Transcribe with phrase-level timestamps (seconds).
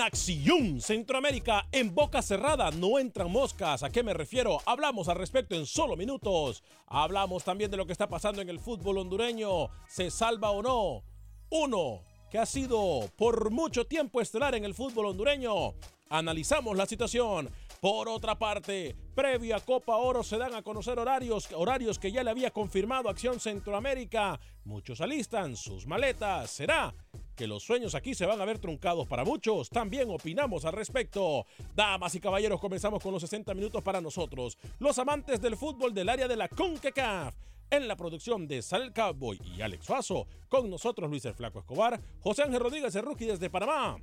[0.00, 3.82] Acción Centroamérica, en boca cerrada no entran moscas.
[3.82, 4.58] ¿A qué me refiero?
[4.66, 6.62] Hablamos al respecto en solo minutos.
[6.86, 9.68] Hablamos también de lo que está pasando en el fútbol hondureño.
[9.88, 11.02] ¿Se salva o no?
[11.50, 15.74] Uno que ha sido por mucho tiempo estelar en el fútbol hondureño.
[16.08, 17.50] Analizamos la situación.
[17.80, 22.24] Por otra parte, previo a Copa Oro se dan a conocer horarios, horarios que ya
[22.24, 24.40] le había confirmado Acción Centroamérica.
[24.64, 26.50] Muchos alistan sus maletas.
[26.50, 26.94] ¿Será
[27.36, 29.70] que los sueños aquí se van a ver truncados para muchos.
[29.70, 31.46] También opinamos al respecto.
[31.74, 36.08] Damas y caballeros, comenzamos con los 60 minutos para nosotros, los amantes del fútbol del
[36.08, 37.34] área de la CONCACAF.
[37.68, 42.00] En la producción de Sal Cowboy y Alex Suazo, con nosotros Luis el Flaco Escobar,
[42.20, 43.98] José Ángel Rodríguez, el rookie desde Panamá.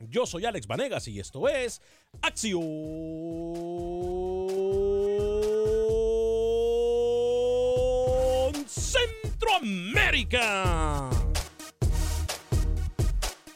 [0.00, 1.80] Yo soy Alex Vanegas y esto es
[2.20, 2.60] Acción
[8.66, 11.19] Centroamérica.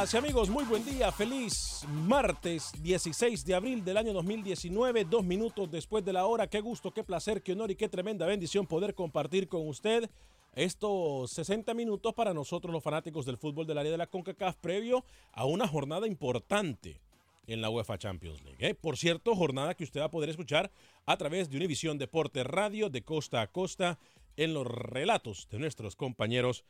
[0.00, 0.48] Amigas amigos?
[0.48, 6.14] Muy buen día, feliz martes 16 de abril del año 2019, dos minutos después de
[6.14, 6.46] la hora.
[6.46, 10.08] Qué gusto, qué placer, qué honor y qué tremenda bendición poder compartir con usted
[10.54, 15.04] estos 60 minutos para nosotros los fanáticos del fútbol del área de la CONCACAF previo
[15.32, 16.98] a una jornada importante
[17.46, 18.66] en la UEFA Champions League.
[18.66, 18.74] ¿eh?
[18.74, 20.70] Por cierto, jornada que usted va a poder escuchar
[21.04, 23.98] a través de Univisión Deporte Radio de costa a costa
[24.38, 26.64] en los relatos de nuestros compañeros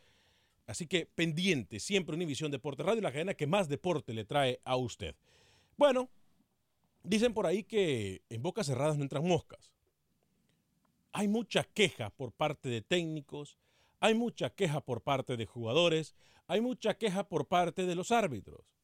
[0.70, 4.76] Así que pendiente, siempre Univisión Deporte Radio, la cadena que más deporte le trae a
[4.76, 5.17] usted.
[5.76, 6.08] Bueno,
[7.02, 9.72] dicen por ahí que en bocas cerradas no entran moscas.
[11.11, 13.58] Hay mucha queja por parte de técnicos,
[13.99, 16.14] hay mucha queja por parte de jugadores,
[16.46, 18.76] hay mucha queja por parte de los árbitros.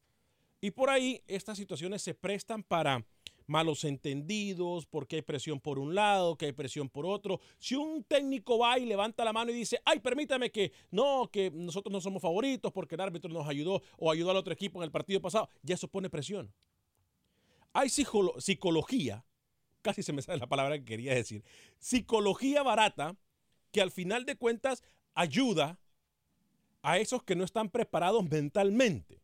[0.59, 3.05] Y por ahí estas situaciones se prestan para
[3.47, 7.39] malos entendidos, porque hay presión por un lado, que hay presión por otro.
[7.57, 11.49] Si un técnico va y levanta la mano y dice, ay, permítame que no, que
[11.51, 14.83] nosotros no somos favoritos porque el árbitro nos ayudó o ayudó al otro equipo en
[14.83, 16.53] el partido pasado, ya eso pone presión.
[17.73, 19.25] Hay psicología,
[19.81, 21.43] casi se me sale la palabra que quería decir,
[21.79, 23.15] psicología barata
[23.71, 24.83] que al final de cuentas
[25.13, 25.79] ayuda
[26.81, 29.21] a esos que no están preparados mentalmente.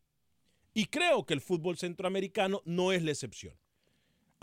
[0.72, 3.54] Y creo que el fútbol centroamericano no es la excepción.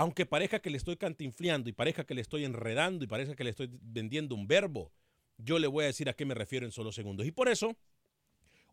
[0.01, 3.43] Aunque parezca que le estoy cantinfleando y parezca que le estoy enredando y parezca que
[3.43, 4.91] le estoy vendiendo un verbo,
[5.37, 7.27] yo le voy a decir a qué me refiero en solo segundos.
[7.27, 7.77] Y por eso,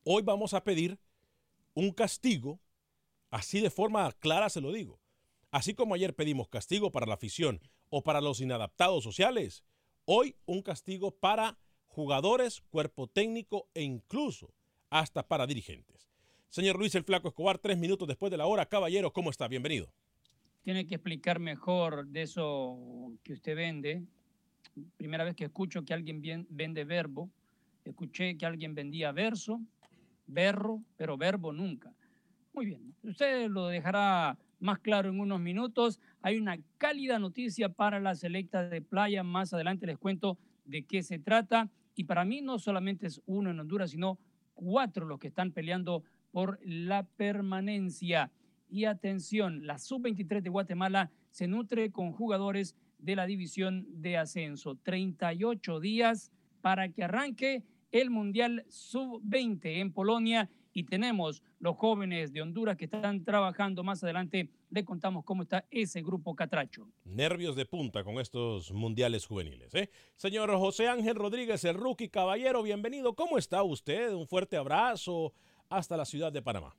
[0.04, 0.98] hoy vamos a pedir
[1.74, 2.60] un castigo,
[3.28, 5.02] así de forma clara se lo digo.
[5.50, 7.60] Así como ayer pedimos castigo para la afición
[7.90, 9.64] o para los inadaptados sociales,
[10.06, 11.58] hoy un castigo para
[11.88, 14.54] jugadores, cuerpo técnico e incluso
[14.88, 16.08] hasta para dirigentes.
[16.48, 18.64] Señor Luis el Flaco Escobar, tres minutos después de la hora.
[18.64, 19.46] Caballero, ¿cómo está?
[19.46, 19.92] Bienvenido.
[20.62, 24.02] Tiene que explicar mejor de eso que usted vende.
[24.96, 27.30] Primera vez que escucho que alguien vende verbo.
[27.84, 29.60] Escuché que alguien vendía verso,
[30.26, 31.92] berro, pero verbo nunca.
[32.52, 32.94] Muy bien.
[33.02, 36.00] Usted lo dejará más claro en unos minutos.
[36.22, 39.22] Hay una cálida noticia para la selecta de playa.
[39.22, 41.70] Más adelante les cuento de qué se trata.
[41.94, 44.18] Y para mí no solamente es uno en Honduras, sino
[44.54, 48.30] cuatro los que están peleando por la permanencia.
[48.68, 54.76] Y atención, la sub-23 de Guatemala se nutre con jugadores de la división de ascenso.
[54.82, 62.42] 38 días para que arranque el Mundial sub-20 en Polonia y tenemos los jóvenes de
[62.42, 63.82] Honduras que están trabajando.
[63.82, 66.88] Más adelante le contamos cómo está ese grupo Catracho.
[67.04, 69.74] Nervios de punta con estos mundiales juveniles.
[69.74, 69.90] ¿eh?
[70.16, 73.14] Señor José Ángel Rodríguez, el rookie caballero, bienvenido.
[73.14, 74.12] ¿Cómo está usted?
[74.12, 75.32] Un fuerte abrazo
[75.68, 76.76] hasta la ciudad de Panamá.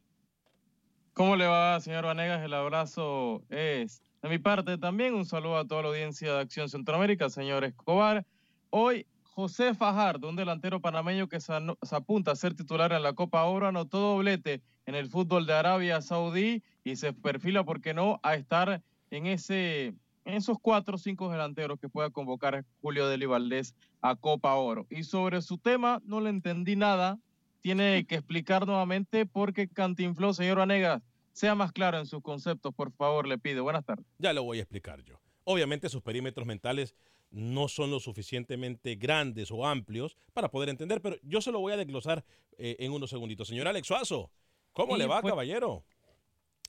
[1.14, 2.44] ¿Cómo le va, señor Vanegas?
[2.44, 5.14] El abrazo es de mi parte también.
[5.14, 8.26] Un saludo a toda la audiencia de Acción Centroamérica, señor Escobar.
[8.70, 11.54] Hoy José Fajardo, un delantero panameño que se,
[11.92, 16.02] apunta a ser titular en la Copa Oro, anotó doblete en el fútbol de Arabia
[16.02, 19.94] Saudí y se perfila, ¿por qué no?, a estar en, ese,
[20.26, 24.88] en esos cuatro o cinco delanteros que pueda convocar Julio Deli Valdés a Copa Oro.
[24.90, 27.18] Y sobre su tema, no le entendí nada.
[27.62, 31.02] Tiene que explicar nuevamente por qué cantinfló, señor Vanegas.
[31.34, 33.64] Sea más claro en sus conceptos, por favor, le pido.
[33.64, 34.06] Buenas tardes.
[34.18, 35.20] Ya lo voy a explicar yo.
[35.44, 36.96] Obviamente sus perímetros mentales
[37.32, 41.74] no son lo suficientemente grandes o amplios para poder entender, pero yo se lo voy
[41.74, 42.24] a desglosar
[42.58, 43.48] eh, en unos segunditos.
[43.48, 44.32] Señor Alex Suazo,
[44.74, 45.84] ¿cómo le va, caballero?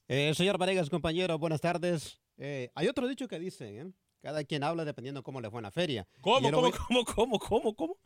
[0.09, 2.21] Eh, señor Varegas, compañero, buenas tardes.
[2.37, 3.87] Eh, hay otro dicho que dice,
[4.21, 6.07] cada quien habla dependiendo cómo le fue en la feria.
[6.21, 7.97] ¿Cómo, cómo, cómo, cómo, cómo, cómo?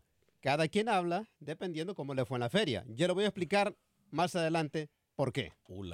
[0.44, 2.84] Cada quien habla dependiendo cómo le fue en la feria.
[2.88, 3.74] Yo le voy a explicar
[4.10, 5.54] más adelante por qué.
[5.68, 5.86] Uh,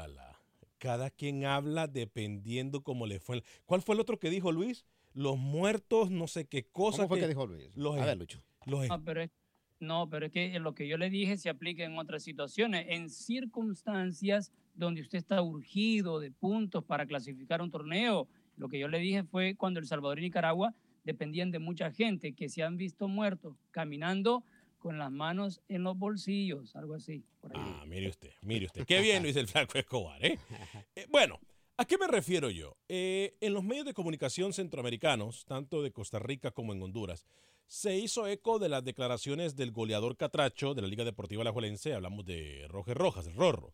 [0.79, 3.45] Cada quien habla dependiendo cómo le fue.
[3.65, 4.85] ¿Cuál fue el otro que dijo Luis?
[5.15, 6.99] los muertos, no sé qué cosa.
[6.99, 7.77] ¿Cómo fue que, dijo Luis?
[7.77, 8.43] Los, a ver, Lucho.
[8.67, 9.31] no, pero es,
[9.79, 12.87] no, pero es que lo que yo le dije se aplica en otras situaciones.
[12.89, 18.27] En circunstancias donde usted está urgido de puntos para clasificar un torneo,
[18.57, 20.75] lo que yo le dije fue cuando El Salvador y Nicaragua
[21.05, 24.45] dependían de mucha gente que se han visto muertos caminando
[24.79, 27.23] con las manos en los bolsillos, algo así.
[27.55, 28.87] Ah, mire usted, mire usted.
[28.87, 30.39] Qué bien Luis el Flaco Escobar, ¿eh?
[30.97, 31.39] eh bueno,
[31.81, 32.77] ¿A qué me refiero yo?
[32.91, 37.25] Eh, en los medios de comunicación centroamericanos, tanto de Costa Rica como en Honduras,
[37.69, 41.95] se hizo eco de las declaraciones del goleador Catracho de la Liga Deportiva La Juelense,
[41.95, 43.73] hablamos de Roger Rojas, el Rorro,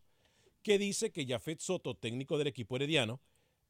[0.63, 3.19] que dice que Jafet Soto, técnico del equipo herediano,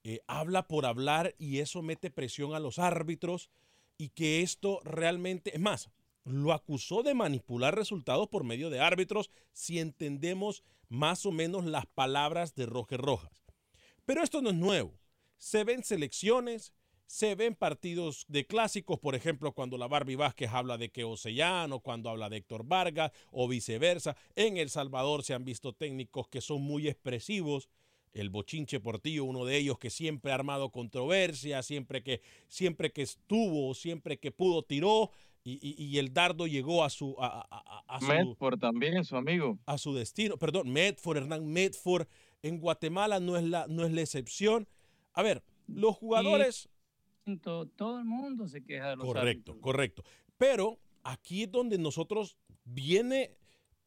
[0.10, 3.50] eh, habla por hablar y eso mete presión a los árbitros
[3.98, 5.90] y que esto realmente, es más,
[6.24, 11.88] lo acusó de manipular resultados por medio de árbitros si entendemos más o menos las
[11.88, 13.44] palabras de Roger Rojas.
[14.06, 14.98] Pero esto no es nuevo.
[15.38, 16.72] Se ven selecciones,
[17.06, 21.82] se ven partidos de clásicos, por ejemplo, cuando la Barbie Vázquez habla de que Ocellano,
[21.82, 24.16] cuando habla de Héctor Vargas o viceversa.
[24.38, 27.68] En El Salvador se han visto técnicos que son muy expresivos.
[28.18, 33.04] El Bochinche Portillo, uno de ellos que siempre ha armado controversia, siempre que, siempre que
[33.04, 35.12] estuvo, siempre que pudo, tiró.
[35.44, 39.58] Y, el dardo llegó a su, a, Medford también, su amigo.
[39.66, 40.38] A su destino.
[40.38, 42.08] Perdón, Medford, Hernán Medford.
[42.42, 44.68] En Guatemala no es la, no es la excepción.
[45.14, 46.68] A ver, los jugadores...
[47.78, 50.04] todo el mundo se queja de los Correcto, correcto.
[50.38, 53.38] Pero aquí es donde nosotros viene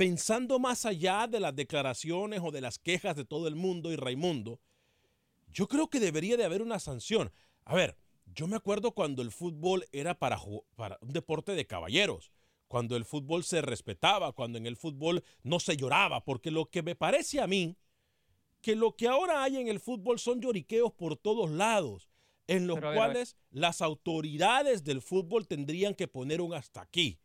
[0.01, 3.97] pensando más allá de las declaraciones o de las quejas de todo el mundo y
[3.97, 4.59] Raimundo,
[5.53, 7.31] yo creo que debería de haber una sanción.
[7.67, 10.41] A ver, yo me acuerdo cuando el fútbol era para,
[10.75, 12.33] para un deporte de caballeros,
[12.67, 16.83] cuando el fútbol se respetaba, cuando en el fútbol no se lloraba, porque lo que
[16.83, 17.77] me parece a mí
[18.63, 22.09] que lo que ahora hay en el fútbol son lloriqueos por todos lados,
[22.47, 27.19] en los cuales las autoridades del fútbol tendrían que poner un hasta aquí.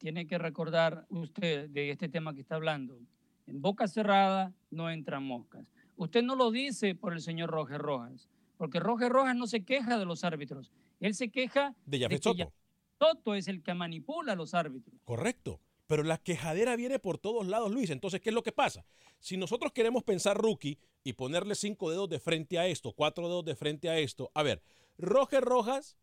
[0.00, 2.98] Tiene que recordar usted de este tema que está hablando.
[3.46, 5.66] En boca cerrada no entran moscas.
[5.96, 8.26] Usted no lo dice por el señor Roger Rojas,
[8.56, 10.72] porque Roger Rojas no se queja de los árbitros.
[11.00, 12.50] Él se queja de Yafet Soto.
[12.98, 14.98] Soto es el que manipula a los árbitros.
[15.04, 15.60] Correcto.
[15.86, 17.90] Pero la quejadera viene por todos lados, Luis.
[17.90, 18.86] Entonces, ¿qué es lo que pasa?
[19.18, 23.44] Si nosotros queremos pensar rookie y ponerle cinco dedos de frente a esto, cuatro dedos
[23.44, 24.62] de frente a esto, a ver,
[24.96, 25.98] Roger Rojas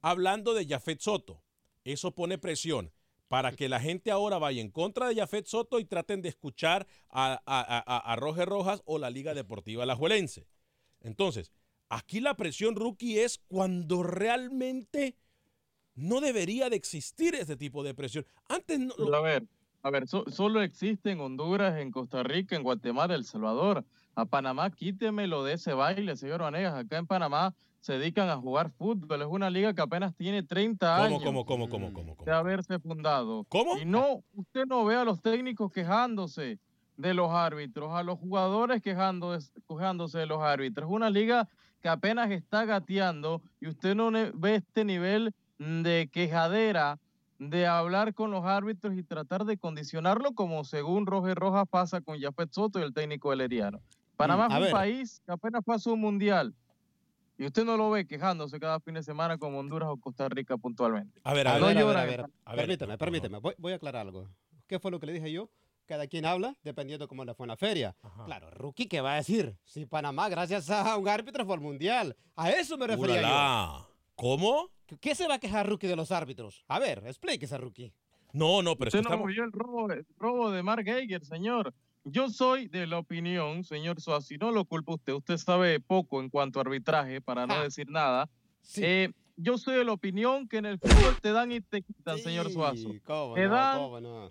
[0.00, 1.42] hablando de Jafet Soto,
[1.82, 2.92] eso pone presión
[3.28, 6.86] para que la gente ahora vaya en contra de Jafet Soto y traten de escuchar
[7.10, 10.46] a, a, Roger Rojas o la Liga Deportiva Alajuelense.
[11.00, 11.52] Entonces,
[11.88, 15.16] aquí la presión rookie es cuando realmente
[15.94, 18.26] no debería de existir ese tipo de presión.
[18.48, 18.94] Antes no.
[19.14, 19.44] A ver,
[19.82, 23.84] a ver, solo existe en Honduras, en Costa Rica, en Guatemala, El Salvador.
[24.14, 26.74] A Panamá, quítemelo de ese baile, señor Vanegas.
[26.74, 29.22] Acá en Panamá se dedican a jugar fútbol.
[29.22, 31.22] Es una liga que apenas tiene 30 años.
[31.22, 33.44] ¿Cómo, cómo, cómo, cómo, De haberse fundado.
[33.48, 33.78] ¿Cómo?
[33.78, 36.58] Y no, usted no ve a los técnicos quejándose
[36.96, 40.88] de los árbitros, a los jugadores quejándose de los árbitros.
[40.88, 41.48] Es una liga
[41.82, 46.98] que apenas está gateando y usted no ve este nivel de quejadera,
[47.38, 52.18] de hablar con los árbitros y tratar de condicionarlo como según Roger Rojas pasa con
[52.18, 53.80] Jafet Soto y el técnico Valeriano.
[54.16, 56.54] Panamá mm, es un país que apenas fue a su mundial.
[57.38, 60.56] Y usted no lo ve quejándose cada fin de semana como Honduras o Costa Rica
[60.56, 61.20] puntualmente.
[61.22, 63.38] A ver, a, ver, a ver, permíteme, permíteme.
[63.38, 64.28] Voy, voy, a aclarar algo.
[64.66, 65.50] ¿Qué fue lo que le dije yo?
[65.84, 67.94] Cada quien habla dependiendo cómo le fue en la feria.
[68.24, 69.56] Claro, Rookie, ¿qué va a decir?
[69.64, 72.16] Si Panamá, gracias a un árbitro, fue al mundial.
[72.34, 73.88] A eso me refería yo.
[74.14, 74.70] ¿Cómo?
[75.00, 76.64] ¿Qué se va a quejar Rookie de los árbitros?
[76.68, 77.92] A ver, explíquese, Rookie.
[78.32, 79.30] No, no, pero Usted no estamos...
[79.30, 81.72] el robo, el robo de Mark Geiger, señor.
[82.08, 86.30] Yo soy de la opinión, señor Suazi, no lo culpa usted, usted sabe poco en
[86.30, 88.30] cuanto a arbitraje, para no decir nada.
[88.76, 92.18] Eh, yo soy de la opinión que en el fútbol te dan y te quitan,
[92.18, 92.90] señor Suazo.
[93.34, 93.80] te dan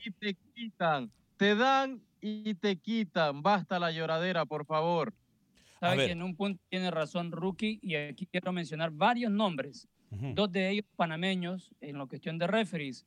[0.06, 1.12] y te quitan.
[1.36, 3.44] Te dan y te quitan.
[3.44, 5.14] Basta la lloradera, por favor.
[5.82, 9.90] Sabe que en un punto tiene razón Rookie y aquí quiero mencionar varios nombres.
[10.10, 13.06] Dos de ellos panameños en la cuestión de referees.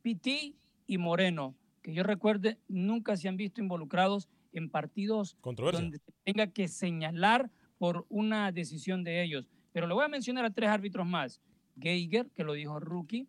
[0.00, 0.54] Piti
[0.86, 6.48] y Moreno que yo recuerde, nunca se han visto involucrados en partidos donde se tenga
[6.48, 9.48] que señalar por una decisión de ellos.
[9.70, 11.40] Pero le voy a mencionar a tres árbitros más.
[11.78, 13.28] Geiger, que lo dijo Rookie,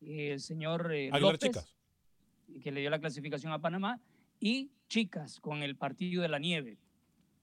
[0.00, 1.74] el señor eh, López,
[2.62, 4.00] que le dio la clasificación a Panamá,
[4.38, 6.78] y Chicas, con el partido de la nieve.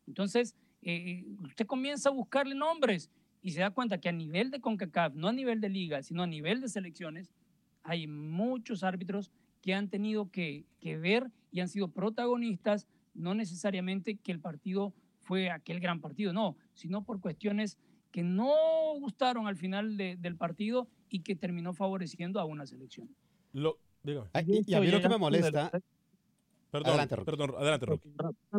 [0.07, 3.09] Entonces, eh, usted comienza a buscarle nombres
[3.41, 6.24] y se da cuenta que a nivel de CONCACAF, no a nivel de liga, sino
[6.24, 7.29] a nivel de selecciones,
[7.83, 9.33] hay muchos árbitros
[9.65, 15.50] que han tenido que, ver y han sido protagonistas, no necesariamente que el partido fue
[15.50, 17.79] aquel gran partido, no, sino por cuestiones
[18.12, 18.53] que no
[19.00, 23.10] gustaron al final del partido y que terminó favoreciendo a una selección.
[23.53, 24.17] Lo, y,
[24.75, 25.72] a mí lo que me molesta...
[26.69, 28.10] Perdón, adelante, perdón, adelante, Rocky.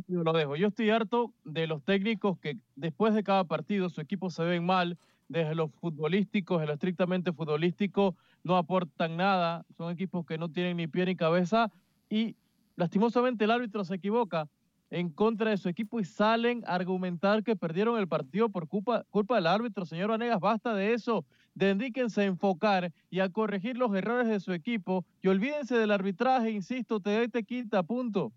[0.09, 0.57] Lo dejo.
[0.57, 4.65] Yo estoy harto de los técnicos que después de cada partido su equipo se ven
[4.65, 10.51] mal, desde lo futbolístico, desde lo estrictamente futbolístico, no aportan nada, son equipos que no
[10.51, 11.71] tienen ni pie ni cabeza
[12.09, 12.37] y
[12.77, 14.49] lastimosamente el árbitro se equivoca
[14.91, 19.05] en contra de su equipo y salen a argumentar que perdieron el partido por culpa,
[19.11, 19.85] culpa del árbitro.
[19.85, 21.25] Señor Vanegas, basta de eso.
[21.55, 26.51] Dedíquense a enfocar y a corregir los errores de su equipo y olvídense del arbitraje,
[26.51, 28.33] insisto, te da te quita, punto.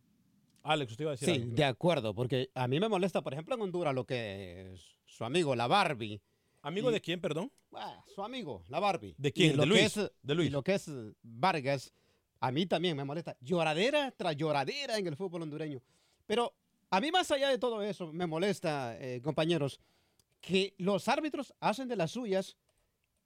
[0.63, 3.55] Alex, usted iba a decir Sí, de acuerdo, porque a mí me molesta, por ejemplo,
[3.55, 4.73] en Honduras lo que
[5.05, 6.21] su amigo, la Barbie,
[6.61, 7.51] ¿Amigo de quién, perdón?
[7.73, 9.15] Ah, su amigo, la Barbie.
[9.17, 9.57] ¿De quién?
[9.57, 9.95] ¿De Luis?
[9.95, 10.49] de Luis.
[10.49, 10.89] Y lo que es
[11.21, 11.93] Vargas,
[12.39, 13.37] a mí también me molesta.
[13.39, 15.81] Lloradera tras lloradera en el fútbol hondureño.
[16.25, 16.53] Pero
[16.89, 19.79] a mí más allá de todo eso, me molesta, eh, compañeros,
[20.41, 22.57] que los árbitros hacen de las suyas.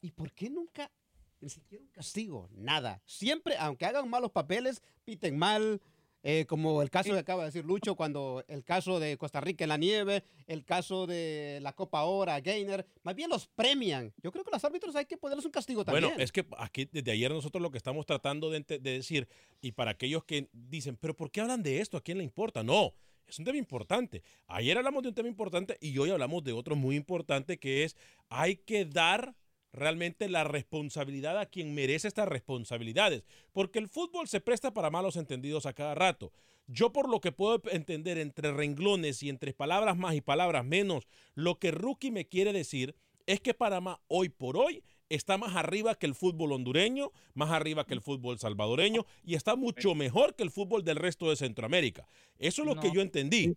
[0.02, 0.92] ¿Y por qué nunca
[1.40, 2.50] ni siquiera un castigo?
[2.52, 3.02] Nada.
[3.06, 5.82] Siempre, aunque hagan malos papeles, piten mal,
[6.25, 9.65] eh, como el caso que acaba de decir Lucho, cuando el caso de Costa Rica
[9.65, 14.13] en la nieve, el caso de la Copa Ora, Gainer, más bien los premian.
[14.24, 16.06] Yo creo que los árbitros hay que ponerles un castigo también.
[16.06, 19.27] Bueno, es que aquí desde ayer nosotros lo que estamos tratando de, decir,
[19.62, 21.98] y para aquellos que dicen, pero ¿por qué hablan de esto?
[21.98, 22.63] ¿A quién le importa?
[22.63, 22.94] No,
[23.27, 24.24] es un tema importante.
[24.48, 27.98] Ayer hablamos de un tema importante y hoy hablamos de otro muy importante que es,
[28.30, 29.36] hay que dar
[29.74, 35.18] realmente la responsabilidad a quien merece estas responsabilidades, porque el fútbol se presta para malos
[35.18, 36.32] entendidos a cada rato.
[36.68, 41.08] Yo por lo que puedo entender entre renglones y entre palabras más y palabras menos,
[41.36, 45.96] lo que Rookie me quiere decir es que Panamá hoy por hoy está más arriba
[45.96, 50.44] que el fútbol hondureño, más arriba que el fútbol salvadoreño y está mucho mejor que
[50.44, 52.08] el fútbol del resto de Centroamérica.
[52.39, 53.56] Eso es lo que yo entendí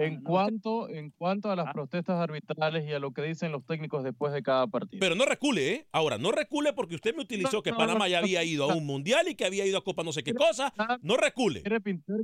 [0.00, 1.72] en, cuanto, en cuanto a las ah.
[1.72, 5.00] protestas arbitrales y a lo que dicen los técnicos después de cada partido.
[5.00, 5.86] Pero no recule, ¿eh?
[5.92, 9.28] Ahora, no recule porque usted me utilizó que Panamá ya había ido a un mundial
[9.28, 10.72] y que había ido a Copa no sé qué cosa.
[11.02, 11.62] No recule.
[11.62, 12.18] Quiere pintar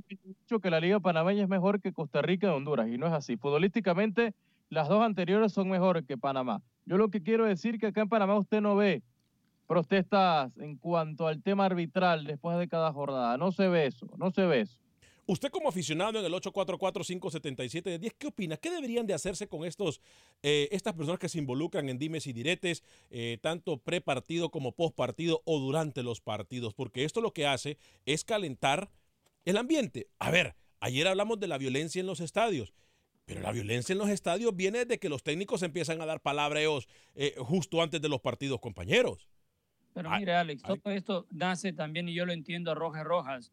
[0.60, 3.36] que la Liga Panameña es mejor que Costa Rica y Honduras, y no es así.
[3.36, 4.34] Futbolísticamente,
[4.70, 6.62] las dos anteriores son mejores que Panamá.
[6.86, 9.02] Yo lo que quiero decir que acá en Panamá usted no ve
[9.66, 13.36] protestas en cuanto al tema arbitral después de cada jornada.
[13.38, 14.78] No se ve eso, no se ve eso.
[15.26, 18.56] Usted como aficionado en el 844-577-10, ¿qué opina?
[18.58, 20.00] ¿Qué deberían de hacerse con estos,
[20.42, 25.40] eh, estas personas que se involucran en dimes y diretes, eh, tanto pre-partido como post-partido
[25.46, 26.74] o durante los partidos?
[26.74, 28.90] Porque esto lo que hace es calentar
[29.44, 30.08] el ambiente.
[30.18, 32.74] A ver, ayer hablamos de la violencia en los estadios.
[33.24, 36.88] Pero la violencia en los estadios viene de que los técnicos empiezan a dar palabreos
[37.14, 39.30] eh, justo antes de los partidos, compañeros.
[39.94, 43.52] Pero mire, Alex, todo esto nace también, y yo lo entiendo a Rojas Rojas,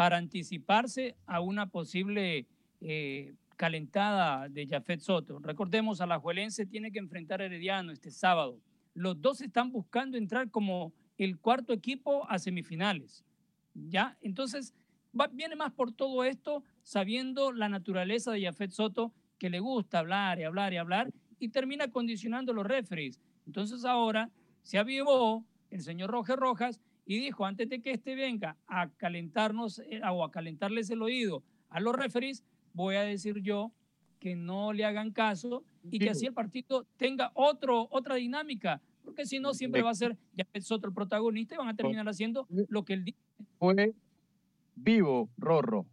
[0.00, 2.46] para anticiparse a una posible
[2.80, 5.38] eh, calentada de Jafet Soto.
[5.40, 8.62] Recordemos, a la Juelense tiene que enfrentar a Herediano este sábado.
[8.94, 13.26] Los dos están buscando entrar como el cuarto equipo a semifinales.
[13.74, 14.16] ¿Ya?
[14.22, 14.72] Entonces,
[15.32, 20.40] viene más por todo esto, sabiendo la naturaleza de Jafet Soto, que le gusta hablar
[20.40, 23.20] y hablar y hablar, y termina condicionando los referees.
[23.44, 24.30] Entonces ahora
[24.62, 26.80] se avivó el señor Roger Rojas
[27.10, 31.42] y dijo, antes de que este venga a calentarnos eh, o a calentarles el oído
[31.68, 33.72] a los referees, voy a decir yo
[34.20, 39.26] que no le hagan caso y que así el partido tenga otro, otra dinámica, porque
[39.26, 42.46] si no siempre va a ser Jafet Soto el protagonista y van a terminar haciendo
[42.68, 43.18] lo que él dice.
[43.58, 43.92] Fue
[44.76, 45.86] vivo, Rorro.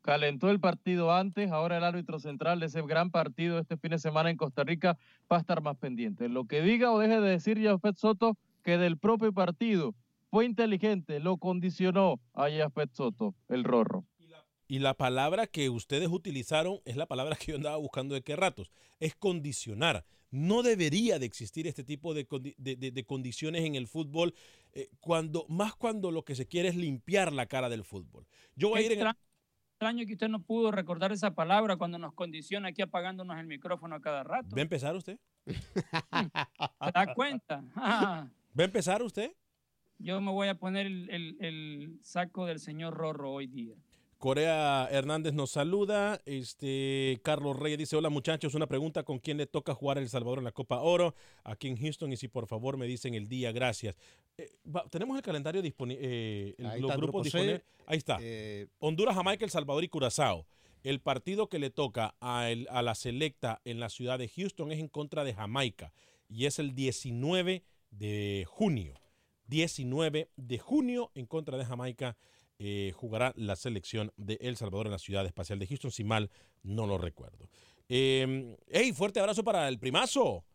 [0.00, 3.98] Calentó el partido antes, ahora el árbitro central de ese gran partido este fin de
[3.98, 4.96] semana en Costa Rica
[5.30, 6.30] va a estar más pendiente.
[6.30, 9.94] Lo que diga o deje de decir Jafet Soto, que del propio partido
[10.32, 14.06] fue inteligente, lo condicionó a Jafet Soto, el Rorro.
[14.66, 18.34] Y la palabra que ustedes utilizaron es la palabra que yo andaba buscando de qué
[18.34, 20.06] ratos, es condicionar.
[20.30, 24.32] No debería de existir este tipo de, de, condiciones en el fútbol,
[24.72, 28.26] eh, cuando, más cuando lo que se quiere es limpiar la cara del fútbol.
[28.56, 29.08] Yo voy a ir en
[29.72, 33.96] extraño que usted no pudo recordar esa palabra cuando nos condiciona aquí apagándonos el micrófono
[33.96, 34.56] a cada rato.
[34.56, 35.18] ¿Va a empezar usted?
[35.44, 37.62] ¿Se da cuenta?
[37.76, 39.30] ¿Va a empezar usted?
[40.02, 43.76] Yo me voy a poner el, el saco del señor Rorro hoy día.
[44.22, 46.20] Corea Hernández nos saluda.
[46.26, 50.38] Este Carlos Reyes dice: Hola muchachos, una pregunta: ¿con quién le toca jugar El Salvador
[50.38, 51.16] en la Copa Oro?
[51.42, 52.12] Aquí en Houston.
[52.12, 53.96] Y si por favor me dicen el día, gracias.
[54.38, 54.48] Eh,
[54.90, 56.00] tenemos el calendario disponible.
[56.04, 57.62] Eh, los grupos disponibles.
[57.86, 58.18] Ahí está.
[58.20, 60.46] Eh, Honduras, Jamaica, El Salvador y Curazao.
[60.84, 64.78] El partido que le toca a, a la selecta en la ciudad de Houston es
[64.78, 65.92] en contra de Jamaica.
[66.28, 69.01] Y es el 19 de junio.
[69.52, 72.16] 19 de junio en contra de Jamaica
[72.58, 76.30] eh, jugará la selección de El Salvador en la ciudad espacial de Houston, si mal
[76.62, 77.50] no lo recuerdo.
[77.90, 80.46] Eh, hey, fuerte abrazo para el primazo.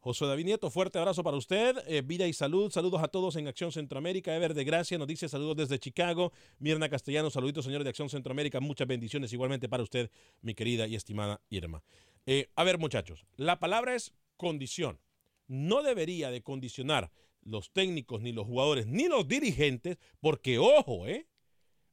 [0.00, 1.76] José David Nieto, fuerte abrazo para usted.
[1.86, 2.72] Eh, vida y salud.
[2.72, 4.34] Saludos a todos en Acción Centroamérica.
[4.34, 6.32] Ever de Gracia nos dice saludos desde Chicago.
[6.58, 8.58] Mirna Castellano, saluditos señores de Acción Centroamérica.
[8.58, 11.84] Muchas bendiciones igualmente para usted, mi querida y estimada Irma.
[12.26, 14.98] Eh, a ver, muchachos, la palabra es condición.
[15.46, 21.26] No debería de condicionar los técnicos, ni los jugadores, ni los dirigentes, porque ojo, ¿eh?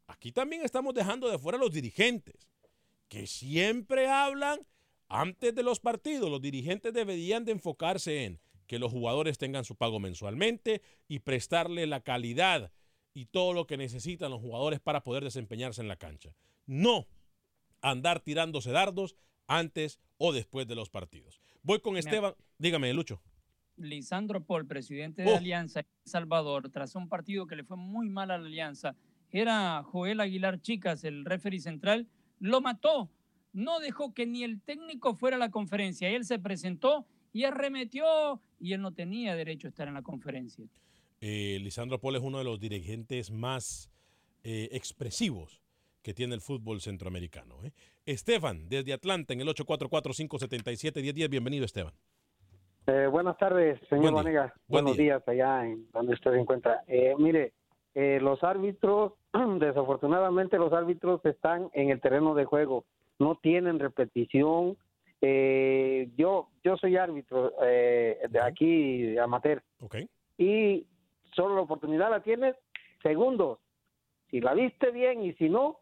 [0.08, 2.48] Aquí también estamos dejando de fuera los dirigentes,
[3.08, 4.60] que siempre hablan
[5.08, 6.30] antes de los partidos.
[6.30, 11.86] Los dirigentes deberían de enfocarse en que los jugadores tengan su pago mensualmente y prestarle
[11.88, 12.72] la calidad
[13.14, 16.36] y todo lo que necesitan los jugadores para poder desempeñarse en la cancha.
[16.66, 17.08] No
[17.82, 19.16] andar tirándose dardos
[19.48, 21.40] antes o después de los partidos.
[21.62, 22.36] Voy con Esteban.
[22.58, 23.22] Dígame, Lucho.
[23.78, 25.38] Lisandro Paul, presidente de oh.
[25.38, 28.96] Alianza en El Salvador, tras un partido que le fue muy mal a la Alianza,
[29.32, 32.08] era Joel Aguilar Chicas, el referee central,
[32.40, 33.10] lo mató.
[33.54, 36.10] No dejó que ni el técnico fuera a la conferencia.
[36.10, 40.66] Él se presentó y arremetió y él no tenía derecho a estar en la conferencia.
[41.22, 43.90] Eh, Lisandro Paul es uno de los dirigentes más
[44.44, 45.62] eh, expresivos
[46.02, 47.64] que tiene el fútbol centroamericano.
[47.64, 47.74] ¿eh?
[48.06, 51.30] Estefan, desde Atlanta, en el 844-577-1010.
[51.30, 51.94] Bienvenido, Esteban.
[52.88, 56.84] Eh, buenas tardes, señor Buen Buenos días allá en donde usted se encuentra.
[56.88, 57.54] Eh, mire,
[57.96, 59.14] eh, los árbitros,
[59.60, 62.86] desafortunadamente los árbitros están en el terreno de juego,
[63.18, 64.78] no tienen repetición.
[66.16, 69.64] yo yo soy árbitro de aquí, amateur.
[69.80, 70.08] Okay.
[70.38, 70.86] Y
[71.34, 72.56] solo la oportunidad la tienes
[73.02, 73.58] segundos.
[74.30, 75.80] Si la viste bien y si no,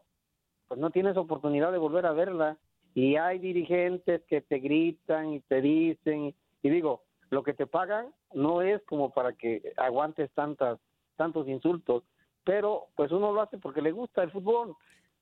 [0.68, 2.56] pues no tienes oportunidad de volver a verla.
[2.94, 6.34] Y hay dirigentes que te gritan y te dicen
[6.64, 10.80] y digo, lo que te pagan no es como para que aguantes tantas,
[11.14, 12.04] tantos insultos,
[12.42, 14.74] pero pues uno lo hace porque le gusta el fútbol.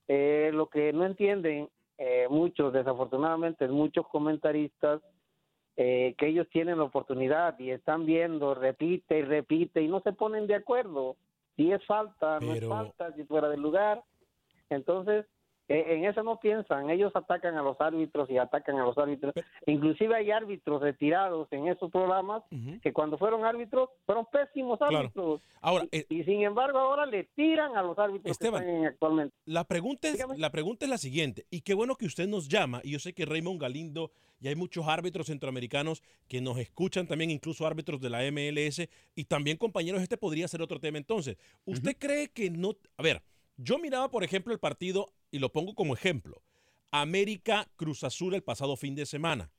[0.07, 5.03] Eh, lo que no entienden eh, muchos, desafortunadamente, muchos comentaristas,
[5.77, 10.13] eh, que ellos tienen la oportunidad y están viendo, repite y repite y no se
[10.13, 11.17] ponen de acuerdo.
[11.57, 14.05] Si es falta, no es falta, si fuera del lugar.
[14.71, 15.27] Entonces,
[15.69, 19.33] en eso no piensan, ellos atacan a los árbitros y atacan a los árbitros.
[19.67, 22.43] Inclusive hay árbitros retirados en esos programas
[22.83, 24.99] que cuando fueron árbitros fueron pésimos Claro.
[24.99, 25.41] árbitros.
[25.61, 28.87] Ahora, y, eh, y sin embargo ahora le tiran a los árbitros Esteban, que están
[28.87, 29.35] actualmente.
[29.47, 32.81] La pregunta, es, la pregunta es la siguiente, y qué bueno que usted nos llama,
[32.83, 37.31] y yo sé que Raymond Galindo y hay muchos árbitros centroamericanos que nos escuchan también,
[37.31, 41.37] incluso árbitros de la MLS, y también compañeros, este podría ser otro tema entonces.
[41.65, 42.73] ¿Usted cree que no...
[42.97, 43.23] A ver,
[43.57, 46.43] yo miraba, por ejemplo, el partido, y lo pongo como ejemplo,
[46.91, 49.51] América Cruz Azul el pasado fin de semana.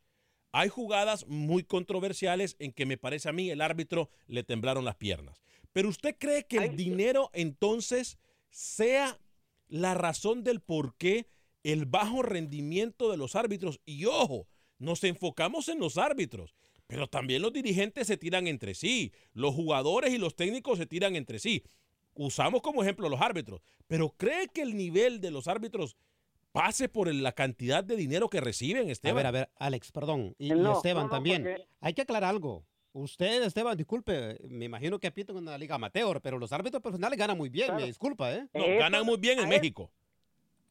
[0.51, 4.95] Hay jugadas muy controversiales en que me parece a mí el árbitro le temblaron las
[4.95, 5.41] piernas.
[5.71, 8.19] Pero usted cree que el dinero entonces
[8.51, 9.19] sea
[9.67, 11.27] la razón del por qué
[11.63, 13.82] el bajo rendimiento de los árbitros.
[13.86, 16.53] Y ojo, nos enfocamos en los árbitros,
[16.86, 21.15] pero también los dirigentes se tiran entre sí, los jugadores y los técnicos se tiran
[21.15, 21.63] entre sí.
[22.15, 25.97] Usamos como ejemplo los árbitros, pero ¿cree que el nivel de los árbitros
[26.52, 29.15] pase por el- la cantidad de dinero que reciben, A Esteban?
[29.17, 30.36] ver, a ver, Alex, perdón.
[30.38, 31.43] Y, y No, Esteban no, no, también.
[31.43, 32.63] porque- Hay que aclarar algo.
[32.95, 37.17] Usted, Esteban, disculpe, me imagino que pita en una liga amateur, pero los árbitros profesionales
[37.17, 38.47] ganan muy bien, me disculpa, ¿eh?
[38.54, 39.89] No, ganan muy bien en México.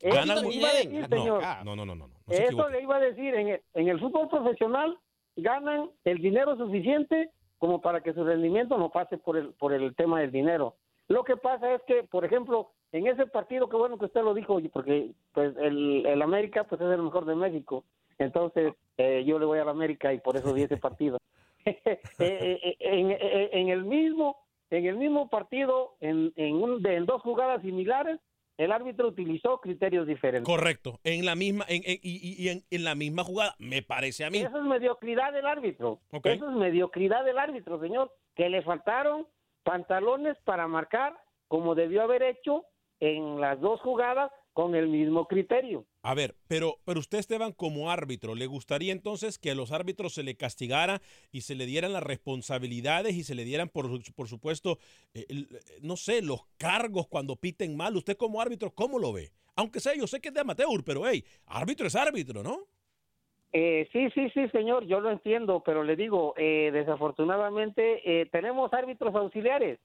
[0.00, 0.90] Ganan muy a bien.
[0.92, 1.42] decir, señor.
[1.64, 2.72] no, no, no, no, no, no se Eso equivoque.
[2.72, 4.96] le iba a decir, en el, en el fútbol profesional
[5.36, 9.94] ganan el dinero suficiente como para que su rendimiento no pase por el, por el
[9.96, 10.76] tema del dinero.
[11.12, 14.34] Lo que pasa es que, por ejemplo, en ese partido, qué bueno que usted lo
[14.34, 17.84] dijo, porque pues el, el América pues es el mejor de México.
[18.18, 21.18] Entonces, eh, yo le voy al América y por eso vi ese partido.
[21.64, 21.78] Eh,
[22.18, 24.36] eh, en, en- en el mismo
[24.70, 28.18] en el mismo partido, en, en, un- de- en dos jugadas similares,
[28.56, 30.46] el árbitro utilizó criterios diferentes.
[30.46, 34.30] Correcto, en la misma, en, en- y, en, en la misma jugada, me parece a
[34.30, 34.38] mí.
[34.38, 36.00] Eso es mediocridad del árbitro.
[36.10, 38.10] Eso es mediocridad del árbitro, señor.
[38.34, 39.26] Que le faltaron
[39.64, 41.16] pantalones para marcar
[41.48, 42.64] como debió haber hecho
[43.00, 45.86] en las dos jugadas con el mismo criterio.
[46.02, 50.14] A ver, pero, pero usted, Esteban, como árbitro, ¿le gustaría entonces que a los árbitros
[50.14, 54.28] se le castigara y se le dieran las responsabilidades y se le dieran, por, por
[54.28, 54.78] supuesto,
[55.14, 55.26] eh,
[55.80, 57.96] no sé, los cargos cuando piten mal?
[57.96, 59.32] Usted como árbitro, ¿cómo lo ve?
[59.54, 62.66] Aunque sea, yo sé que es de amateur, pero hey, árbitro es árbitro, ¿no?
[63.52, 68.72] Eh, sí, sí, sí, señor, yo lo entiendo, pero le digo, eh, desafortunadamente eh, tenemos
[68.72, 69.78] árbitros auxiliares.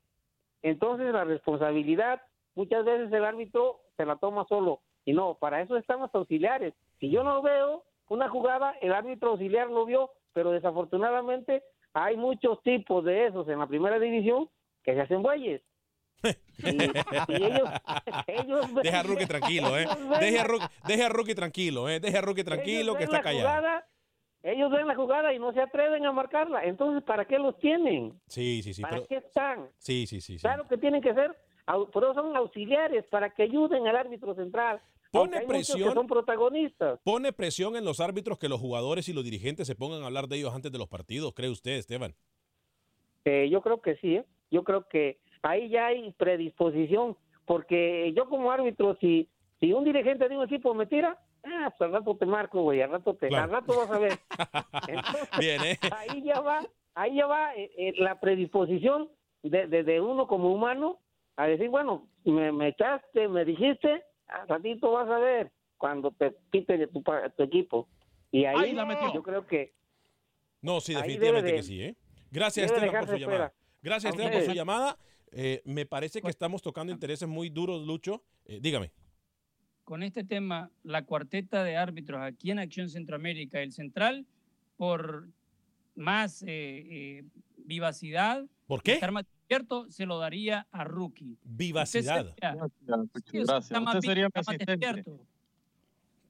[0.62, 2.22] Entonces la responsabilidad,
[2.56, 4.80] muchas veces el árbitro se la toma solo.
[5.04, 6.74] Y no, para eso están los auxiliares.
[7.00, 12.62] Si yo no veo una jugada, el árbitro auxiliar lo vio, pero desafortunadamente hay muchos
[12.64, 14.50] tipos de esos en la primera división
[14.84, 15.62] que se hacen bueyes.
[16.24, 17.70] Y, y ellos,
[18.28, 19.88] ellos ven- Deja a Rookie tranquilo, ¿eh?
[20.20, 22.00] Deje a Rookie, deje a Rookie tranquilo, ¿eh?
[22.00, 23.48] Deje a Rookie tranquilo que está la callado.
[23.48, 23.88] jugada,
[24.44, 26.64] ellos ven la jugada y no se atreven a marcarla.
[26.64, 28.20] Entonces, ¿para qué los tienen?
[28.28, 28.82] Sí, sí, sí.
[28.82, 29.68] ¿Para pero- qué están?
[29.78, 30.34] sí, sí, sí.
[30.38, 30.42] sí.
[30.42, 31.36] Claro que tienen que ser,
[31.94, 34.82] pero son auxiliares para que ayuden al árbitro central.
[35.12, 35.94] Pone presión.
[35.94, 37.00] son protagonistas.
[37.04, 40.28] ¿Pone presión en los árbitros que los jugadores y los dirigentes se pongan a hablar
[40.28, 41.34] de ellos antes de los partidos?
[41.34, 42.14] ¿Cree usted, Esteban?
[43.26, 44.26] Eh, yo creo que sí, ¿eh?
[44.52, 49.30] yo creo que ahí ya hay predisposición, porque yo como árbitro, si,
[49.60, 52.82] si un dirigente de un equipo me tira, ah, pues al rato te marco, güey,
[52.82, 53.44] al rato te, Claro.
[53.46, 54.20] al rato vas a ver.
[54.88, 55.80] Entonces, Bien, ¿eh?
[55.92, 59.10] ahí ya va, ahí ya va eh, eh, la predisposición
[59.44, 61.00] de, de, de uno como humano
[61.38, 66.32] a decir, bueno, me, me echaste, me dijiste, al ratito vas a ver cuando te
[66.52, 67.88] pite de tu, tu equipo.
[68.32, 69.14] Y ahí Ay, la metió.
[69.14, 69.74] yo creo que
[70.62, 71.96] No, sí, definitivamente de- que sí, ¿eh?
[72.32, 73.54] Gracias, Esteban, por su llamada.
[73.82, 74.98] Gracias, A Esteban, por su llamada.
[75.32, 78.24] Eh, me parece que estamos tocando intereses muy duros, Lucho.
[78.46, 78.92] Eh, dígame.
[79.84, 84.26] con este tema, la cuarteta de árbitros aquí en Acción Centroamérica, el central,
[84.76, 85.30] por
[85.96, 87.24] más eh, eh,
[87.56, 88.96] vivacidad, ¿Por qué?
[88.96, 91.38] estar más despierto, se lo daría a Rookie.
[91.42, 92.28] Vivacidad.
[92.28, 92.68] Usted sería-
[93.32, 93.80] Sí, Gracias.
[93.86, 95.06] Usted sería mi asistente.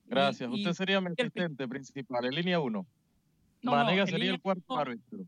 [0.05, 0.49] Gracias.
[0.51, 2.85] Y- Usted sería mi asistente principal, en línea uno.
[3.63, 5.19] No, no, Vanega en sería el cuarto árbitro.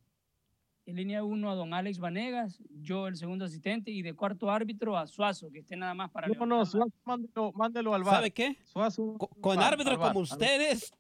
[0.89, 4.97] En línea 1 a don Alex Vanegas, yo el segundo asistente y de cuarto árbitro
[4.97, 8.15] a Suazo, que esté nada más para No, levantar no, Suazo, mándelo, mándelo al bar.
[8.15, 8.57] ¿Sabe qué?
[8.63, 10.17] Suazo, Con árbitros como bar.
[10.17, 10.91] ustedes,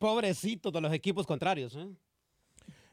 [0.00, 1.86] pobrecitos de los equipos contrarios, ¿eh?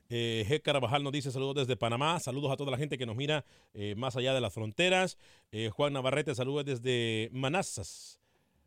[0.10, 0.62] Eh, G.
[0.62, 2.20] Carabajal nos dice saludos desde Panamá.
[2.20, 5.18] Saludos a toda la gente que nos mira eh, más allá de las fronteras.
[5.52, 8.20] Eh, Juan Navarrete, saludos desde Manassas.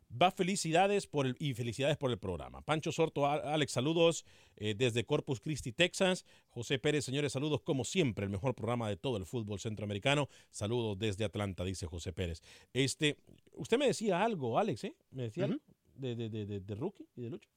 [0.09, 2.61] Va felicidades por el, y felicidades por el programa.
[2.61, 4.23] Pancho Sorto, Alex, saludos
[4.55, 6.25] eh, desde Corpus Christi, Texas.
[6.49, 10.29] José Pérez, señores, saludos como siempre, el mejor programa de todo el fútbol centroamericano.
[10.49, 12.41] Saludos desde Atlanta, dice José Pérez.
[12.73, 13.17] Este,
[13.53, 14.95] usted me decía algo, Alex, ¿eh?
[15.11, 15.59] Me decía algo
[15.95, 17.49] de, de, de, de- de Rookie y de Lucho.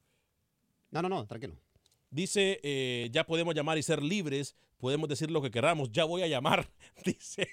[0.90, 1.54] No, no, no, tranquilo.
[2.10, 6.22] Dice, eh, ya podemos llamar y ser libres, podemos decir lo que queramos, ya voy
[6.22, 6.68] a llamar,
[7.04, 7.46] dice,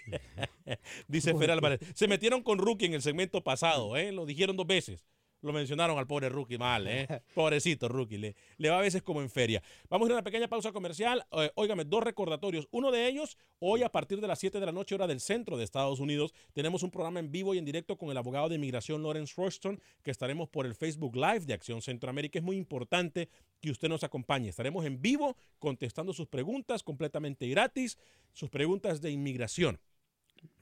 [1.08, 1.80] dice Fer Álvarez.
[1.94, 4.12] Se metieron con Rookie en el segmento pasado, ¿eh?
[4.12, 5.06] lo dijeron dos veces.
[5.42, 7.08] lo mencionaron al pobre rookie mal, ¿eh?
[7.36, 9.62] Pobrecito rookie, le, le va a veces como en feria.
[9.90, 11.26] Vamos a ir a una pequeña pausa comercial.
[11.32, 12.68] Eh, óigame, dos recordatorios.
[12.72, 15.58] Uno de ellos, hoy a partir de las 7 de la noche, hora del centro
[15.58, 18.56] de Estados Unidos, tenemos un programa en vivo y en directo con el abogado de
[18.56, 22.40] inmigración Lawrence Rushton, que estaremos por el Facebook Live de Acción Centroamérica.
[22.40, 23.30] Es muy importante
[23.62, 24.50] que usted nos acompañe.
[24.50, 27.98] Estaremos en vivo contestando sus preguntas completamente gratis,
[28.34, 29.80] sus preguntas de inmigración.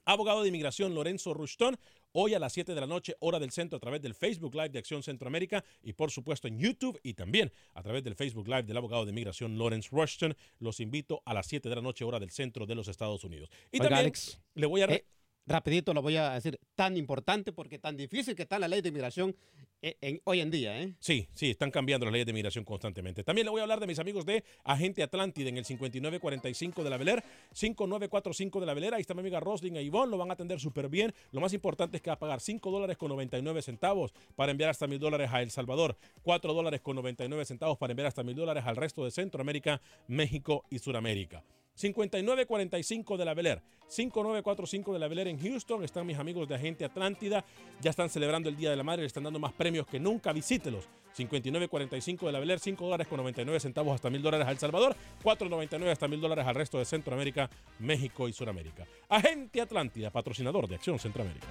[0.04, 1.76] Abogado de inmigración Lorenzo Rushton,
[2.12, 4.68] hoy a las 7 de la noche, hora del centro, a través del Facebook Live
[4.70, 8.62] de Acción Centroamérica y por supuesto en YouTube y también a través del Facebook Live
[8.62, 10.36] del abogado de inmigración Lawrence Rushton.
[10.60, 13.50] Los invito a las 7 de la noche, hora del centro de los Estados Unidos.
[13.72, 14.84] Y Oiga, también Alex, le voy a...
[14.86, 15.04] eh,
[15.46, 18.88] rapidito lo voy a decir, tan importante porque tan difícil que está la ley de
[18.88, 19.34] inmigración
[19.82, 20.94] eh, hoy en día, ¿eh?
[20.98, 23.22] Sí, sí, están cambiando las leyes de migración constantemente.
[23.22, 26.90] También le voy a hablar de mis amigos de Agente Atlántida en el 5945 de
[26.90, 28.96] la Beler, 5945 de la Velera.
[28.96, 31.14] Ahí está mi amiga Roslyn e Ivonne, lo van a atender súper bien.
[31.30, 34.70] Lo más importante es que va a pagar 5 dólares con 99 centavos para enviar
[34.70, 38.34] hasta mil dólares a El Salvador, 4 dólares con 99 centavos para enviar hasta mil
[38.34, 41.44] dólares al resto de Centroamérica, México y Suramérica.
[41.76, 45.84] 5945 de la Beler, 5945 de la Beler en Houston.
[45.84, 47.44] Están mis amigos de Agente Atlántida.
[47.80, 50.32] Ya están celebrando el Día de la Madre, le están dando más premios que nunca.
[50.32, 50.88] Visítelos.
[51.12, 54.94] 5945 de la Beler, 5 dólares con 99 centavos hasta mil dólares a El Salvador,
[55.24, 58.86] 4.99 hasta mil dólares al resto de Centroamérica, México y Suramérica.
[59.08, 61.46] Agente Atlántida, patrocinador de Acción Centroamérica.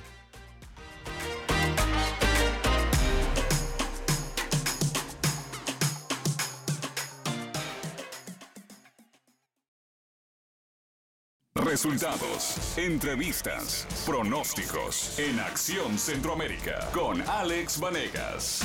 [11.75, 18.61] Resultados, entrevistas, pronósticos en Acción Centroamérica con Alex Vanegas.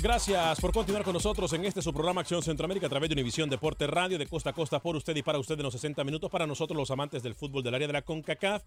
[0.00, 3.50] Gracias por continuar con nosotros en este su programa Acción Centroamérica a través de Univisión
[3.50, 6.30] Deporte Radio de costa a costa por usted y para usted en los 60 minutos
[6.30, 8.62] para nosotros los amantes del fútbol del área de la CONCACAF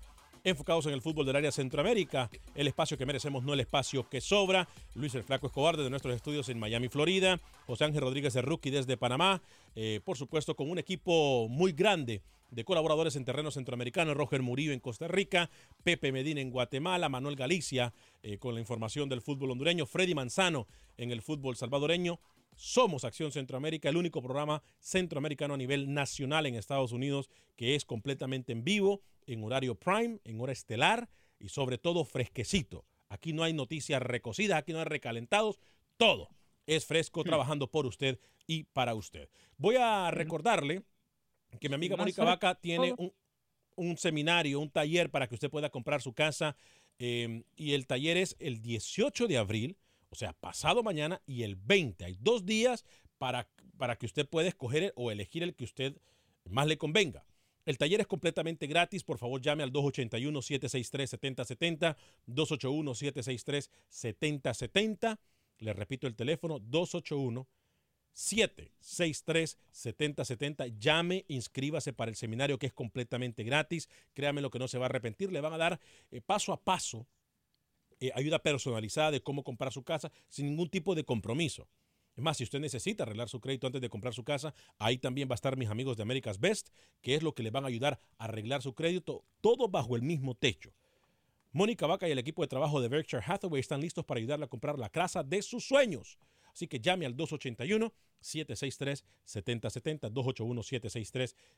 [0.45, 4.21] enfocados en el fútbol del área Centroamérica, el espacio que merecemos, no el espacio que
[4.21, 4.69] sobra.
[4.93, 7.41] Luis el Flaco Escobar de nuestros estudios en Miami, Florida.
[7.65, 9.41] José Ángel Rodríguez de Rookie desde Panamá.
[9.75, 14.71] Eh, por supuesto, con un equipo muy grande de colaboradores en terreno centroamericano, Roger Murillo
[14.71, 15.49] en Costa Rica,
[15.83, 20.67] Pepe Medina en Guatemala, Manuel Galicia eh, con la información del fútbol hondureño, Freddy Manzano
[20.97, 22.19] en el fútbol salvadoreño.
[22.55, 27.85] Somos Acción Centroamérica, el único programa centroamericano a nivel nacional en Estados Unidos que es
[27.85, 32.85] completamente en vivo, en horario prime, en hora estelar y sobre todo fresquecito.
[33.09, 35.59] Aquí no hay noticias recocidas, aquí no hay recalentados,
[35.97, 36.29] todo
[36.65, 39.29] es fresco trabajando por usted y para usted.
[39.57, 40.83] Voy a recordarle
[41.59, 42.95] que mi amiga Mónica Vaca tiene
[43.75, 46.55] un seminario, un taller para que usted pueda comprar su casa.
[46.97, 49.77] eh, y el taller es el 18 de abril,
[50.09, 52.03] o sea, pasado mañana y el 20.
[52.05, 52.85] Hay dos días
[53.17, 55.97] para, para que usted pueda escoger o elegir el que usted
[56.49, 57.25] más le convenga.
[57.65, 59.03] El taller es completamente gratis.
[59.03, 61.97] Por favor, llame al 281-763-7070.
[62.27, 65.17] 281-763-7070.
[65.59, 67.47] Le repito el teléfono, 281
[68.15, 70.79] 763-7070.
[70.79, 73.89] Llame, inscríbase para el seminario que es completamente gratis.
[74.13, 75.33] Créame lo que no se va a arrepentir.
[75.33, 77.07] Le van a dar eh, paso a paso
[78.07, 81.67] eh, ayuda personalizada de cómo comprar su casa sin ningún tipo de compromiso.
[82.15, 85.27] Es más, si usted necesita arreglar su crédito antes de comprar su casa, ahí también
[85.27, 86.69] va a estar mis amigos de America's Best,
[87.01, 90.01] que es lo que le van a ayudar a arreglar su crédito, todo bajo el
[90.01, 90.71] mismo techo.
[91.51, 94.49] Mónica Vaca y el equipo de trabajo de Berkshire Hathaway están listos para ayudarle a
[94.49, 96.17] comprar la casa de sus sueños.
[96.55, 100.09] Así que llame al 281-763-7070,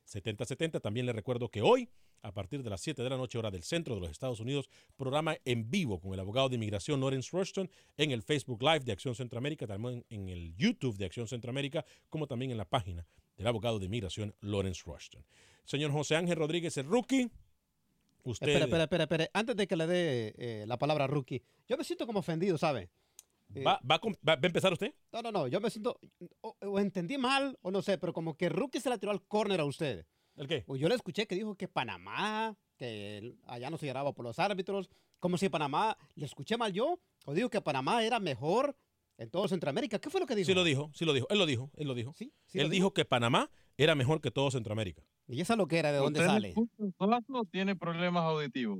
[0.07, 0.81] 281-763-7070.
[0.81, 1.87] También le recuerdo que hoy,
[2.23, 4.67] a partir de las 7 de la noche, hora del centro de los Estados Unidos,
[4.95, 8.91] programa en vivo con el abogado de inmigración Lawrence Rushton en el Facebook Live de
[8.91, 13.05] Acción Centroamérica, también en el YouTube de Acción Centroamérica, como también en la página
[13.37, 15.23] del abogado de inmigración Lawrence Rushton.
[15.63, 17.29] Señor José Ángel Rodríguez, el rookie.
[18.23, 19.29] Usted, Espera, espera, espera, espera.
[19.31, 22.57] Antes de que le dé eh, la palabra a rookie, yo me siento como ofendido,
[22.57, 22.89] ¿sabe?
[23.55, 24.93] Eh, ¿Va, va va- va a empezar usted?
[25.11, 25.99] No, no, no, yo me siento,
[26.41, 29.23] o, o entendí mal, o no sé, pero como que Rookie se la tiró al
[29.25, 30.05] córner a usted.
[30.35, 30.63] ¿El qué?
[30.67, 34.25] O yo le escuché que dijo que Panamá, que él allá no se lloraba por
[34.25, 36.99] los árbitros, como si Panamá, ¿le escuché mal yo?
[37.25, 38.75] ¿O dijo que Panamá era mejor
[39.17, 39.97] en todo Centroamérica?
[39.99, 40.45] ¿Qué fue lo que dijo?
[40.45, 41.25] Sí lo dijo, sí lo dijo.
[41.29, 42.13] Él lo dijo, él lo dijo.
[42.15, 45.01] sí él lo dijo que Panamá era mejor que todo Centroamérica.
[45.27, 45.91] ¿Y esa lo que era?
[45.91, 46.49] ¿De dónde ¿Usted sale?
[46.49, 48.79] escucha un solazo o tiene problemas auditivos?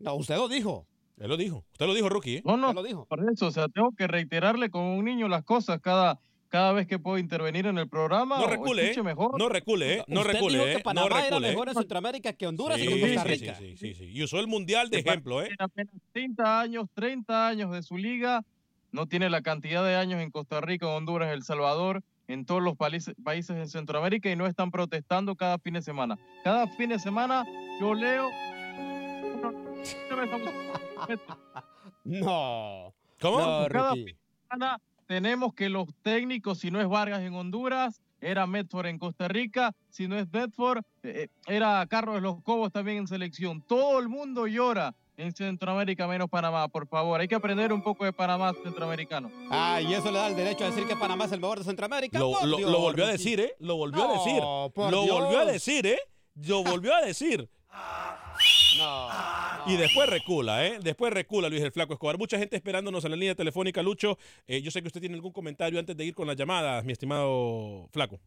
[0.00, 0.86] No, usted lo dijo.
[1.18, 1.64] Él lo dijo.
[1.72, 2.36] Usted lo dijo, Rookie.
[2.36, 2.42] ¿eh?
[2.44, 3.06] No, no, lo dijo.
[3.06, 6.86] por eso, o sea, tengo que reiterarle como un niño las cosas cada, cada vez
[6.86, 8.38] que puedo intervenir en el programa.
[8.38, 9.02] No recule, ¿eh?
[9.02, 9.38] mejor.
[9.38, 10.04] No recule, ¿eh?
[10.08, 10.76] No usted recule, dijo ¿eh?
[10.76, 11.50] que Panamá no era recule, ¿eh?
[11.50, 13.54] mejor en Centroamérica que Honduras y Sí, que Costa Rica.
[13.54, 14.04] sí, sí, sí, sí.
[14.12, 15.46] Y usó el Mundial de ejemplo, ¿eh?
[15.46, 18.44] Tiene apenas 30 años, 30 años de su liga.
[18.92, 22.02] No tiene la cantidad de años en Costa Rica, Honduras, El Salvador.
[22.28, 26.18] en todos los países, países en Centroamérica y no están protestando cada fin de semana.
[26.42, 27.44] Cada fin de semana
[27.80, 28.28] yo leo...
[32.04, 32.94] No.
[33.20, 33.38] ¿Cómo?
[33.38, 38.86] No, cada semana tenemos que los técnicos, si no es Vargas en Honduras, era Medford
[38.86, 43.62] en Costa Rica, si no es Medford, eh, era Carlos Los Cobos también en selección.
[43.62, 47.20] Todo el mundo llora en Centroamérica menos Panamá, por favor.
[47.20, 49.30] Hay que aprender un poco de Panamá centroamericano.
[49.50, 51.64] Ah, y eso le da el derecho a decir que Panamá es el mejor de
[51.64, 52.18] Centroamérica.
[52.18, 53.54] Lo, Por lo- Dios, lo volvió a decir, ¿eh?
[53.60, 54.40] Lo volvió a decir.
[54.42, 54.70] Lo
[55.06, 55.98] volvió a decir, ¿eh?
[56.34, 57.48] Lo volvió a decir.
[58.78, 59.08] No.
[59.66, 60.78] Y después recula, ¿eh?
[60.82, 62.18] Después recula Luis el Flaco Escobar.
[62.18, 64.18] Mucha gente esperándonos en la línea telefónica, Lucho.
[64.46, 66.92] Eh, yo sé que usted tiene algún comentario antes de ir con las llamadas, mi
[66.92, 68.20] estimado Flaco.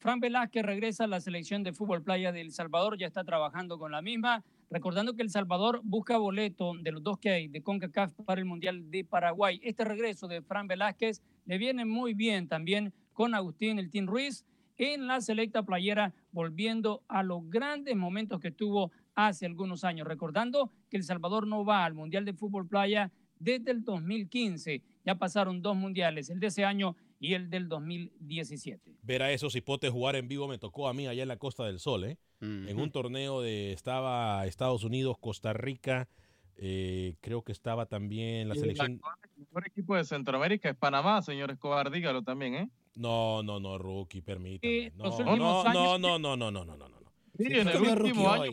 [0.00, 3.78] Fran Velázquez regresa a la selección de fútbol playa de El Salvador, ya está trabajando
[3.78, 7.62] con la misma, recordando que El Salvador busca boleto de los dos que hay de
[7.62, 9.60] CONCACAF para el Mundial de Paraguay.
[9.62, 14.46] Este regreso de Fran Velázquez le viene muy bien también con Agustín El Team Ruiz
[14.80, 20.72] en la selecta playera, volviendo a los grandes momentos que tuvo hace algunos años, recordando
[20.88, 24.82] que El Salvador no va al Mundial de Fútbol Playa desde el 2015.
[25.04, 28.96] Ya pasaron dos mundiales, el de ese año y el del 2017.
[29.02, 31.64] Ver a esos hipotes jugar en vivo me tocó a mí allá en la Costa
[31.64, 32.16] del Sol, ¿eh?
[32.40, 36.08] En un torneo de estaba Estados Unidos, Costa Rica,
[36.56, 38.92] eh, creo que estaba también la Y el selección.
[38.94, 42.70] actual mejor equipo de Centroamérica es Panamá, señor Escobar, dígalo también, ¿eh?
[42.94, 44.86] No, no, no, Rookie, permítame.
[44.86, 47.12] Eh, No, no, no, no, no, no, no, no, no, no.
[47.36, 48.52] Sí, en el último año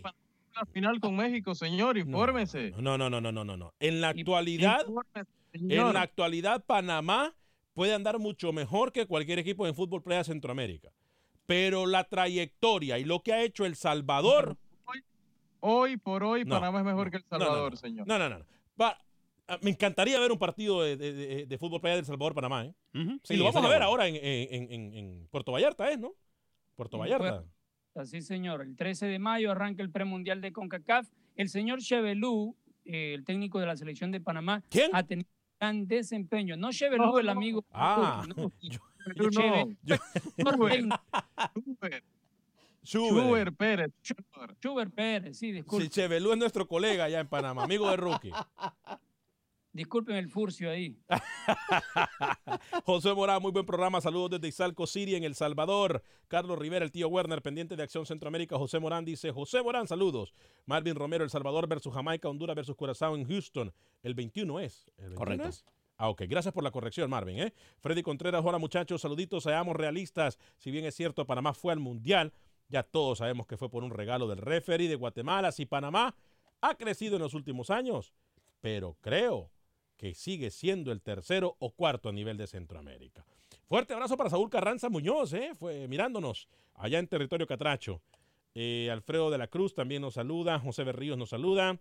[0.58, 2.72] la final con México, señor, infórmese.
[2.80, 3.74] No, no, no, no, no, no, no.
[3.80, 4.86] En la actualidad,
[5.54, 7.36] en la actualidad Panamá
[7.74, 10.90] puede andar mucho mejor que cualquier equipo en fútbol playa de Centroamérica.
[11.46, 14.58] Pero la trayectoria y lo que ha hecho El Salvador.
[15.60, 17.78] Hoy por hoy, No, Panamá es mejor no, que El no, no, Salvador, no.
[17.78, 18.08] señor.
[18.08, 18.40] No, no, no.
[18.40, 18.46] no.
[19.50, 22.66] Ah, me encantaría ver un partido de, de- de- de fútbol playa del Salvador Panamá,
[22.66, 22.74] ¿eh?
[22.94, 23.86] Ujú, y lo vamos a ver bueno.
[23.86, 25.98] ahora en, en- en- en Puerto Vallarta, ¿eh?
[25.98, 26.14] ¿No?
[26.76, 27.44] Puerto Sí, Vallarta.
[27.96, 28.62] Así, señor.
[28.62, 31.08] El 13 de mayo arranca el premundial de CONCACAF.
[31.36, 32.56] El señor Chevelú,
[32.86, 34.92] eh, el técnico de la selección de Panamá, ¿Quién?
[34.94, 35.30] ha tenido
[35.60, 36.58] gran desempeño.
[36.58, 37.32] No Chevelú, No, el no.
[37.32, 37.66] amigo.
[37.72, 38.52] Ah, no.
[39.16, 39.30] Tú no.
[39.32, 39.96] Cheve- Yo-
[42.84, 43.92] Schubert, Pérez.
[44.62, 45.86] Schubert Pérez, sí, disculpe.
[45.86, 48.32] Sí, Chevelú es nuestro colega allá en Panamá, amigo de Rookie.
[49.78, 50.98] Disculpen el furcio ahí.
[52.84, 54.02] José Morán, muy buen programa.
[54.02, 56.02] Saludos desde Izalco City, en El Salvador.
[56.28, 58.58] Carlos Rivera, el tío Werner, pendiente de Acción Centroamérica.
[58.58, 60.34] José Morán dice: José Morán, saludos.
[60.66, 63.72] Marvin Romero, El Salvador versus Jamaica, Honduras versus Curazao en Houston.
[64.02, 64.88] El 21 es.
[64.98, 65.48] ¿El 21 Correcto.
[65.48, 65.64] es?
[65.98, 66.24] Ah, ok.
[66.28, 67.38] Gracias por la corrección, Marvin.
[67.38, 67.54] ¿eh?
[67.80, 69.44] Freddy Contreras, hola muchachos, saluditos.
[69.44, 70.40] Seamos realistas.
[70.58, 72.34] Si bien es cierto, Panamá fue al Mundial,
[72.68, 75.52] ya todos sabemos que fue por un regalo del referee de Guatemala.
[75.52, 76.16] Si Panamá
[76.62, 78.12] ha crecido en los últimos años,
[78.60, 79.52] pero creo
[79.98, 83.26] que sigue siendo el tercero o cuarto a nivel de Centroamérica.
[83.66, 85.52] Fuerte abrazo para Saúl Carranza Muñoz, ¿eh?
[85.56, 88.02] Fue mirándonos allá en territorio catracho.
[88.56, 90.60] Eh, Alfredo de la Cruz también nos saluda.
[90.60, 91.80] José Berríos nos saluda.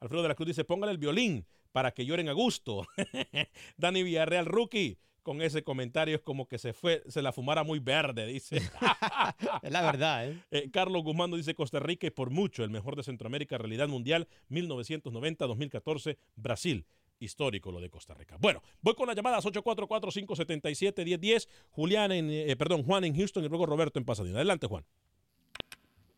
[0.00, 2.86] Alfredo de la Cruz dice, póngale el violín para que lloren a gusto.
[3.76, 7.80] Dani Villarreal, rookie, con ese comentario es como que se fue, se la fumara muy
[7.80, 8.58] verde, dice.
[9.62, 10.38] Es la verdad, ¿eh?
[10.50, 14.28] Eh, Carlos Guzmán dice Costa Rica y por mucho el mejor de Centroamérica, realidad mundial
[14.50, 16.86] 1990-2014, Brasil.
[17.20, 18.36] Histórico lo de Costa Rica.
[18.40, 21.48] Bueno, voy con las llamadas 844-577-1010.
[21.70, 24.38] Julián en, eh, perdón, Juan en Houston y luego Roberto en Pasadena.
[24.38, 24.84] Adelante, Juan.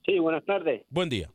[0.06, 0.84] Sí, buenas tardes.
[0.88, 1.30] Buen día.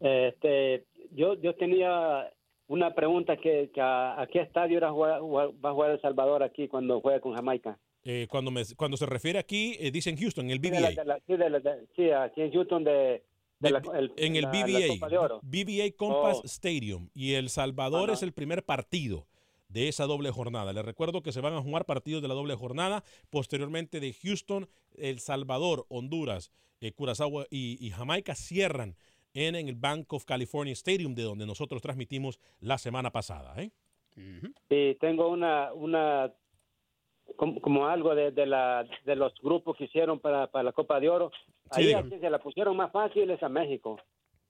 [0.00, 2.32] Este, yo, yo tenía
[2.72, 6.00] una pregunta que, que a, a qué estadio era jugar- jugar- va a jugar El
[6.00, 7.78] Salvador aquí cuando juega con Jamaica.
[8.04, 11.02] Eh, cuando, me- cuando se refiere aquí, eh, dicen Houston, el Sí, de la- BBA.
[11.02, 13.22] de la- sí, de sí, aquí en Houston de,
[13.60, 15.40] de la- el- en el BBA, Copa de Oro.
[15.42, 16.46] BBA Compass Oh.
[16.46, 17.08] Stadium.
[17.14, 18.14] Y El Salvador Ajá.
[18.14, 19.26] es el primer partido
[19.68, 20.72] de esa doble jornada.
[20.72, 23.04] Les recuerdo que se van a jugar partidos de la doble jornada.
[23.30, 28.96] Posteriormente de Houston, El Salvador, Honduras, eh, Curazao y, y Jamaica cierran
[29.34, 33.54] en, en el Bank of California Stadium, de donde nosotros transmitimos la semana pasada.
[33.62, 33.70] ¿eh?
[34.68, 36.32] Sí, tengo una, una
[37.36, 41.00] como, como algo de, de, la, de los grupos que hicieron para, para la Copa
[41.00, 41.30] de Oro.
[41.72, 43.98] Sí, Ahí así se la pusieron más fáciles a México.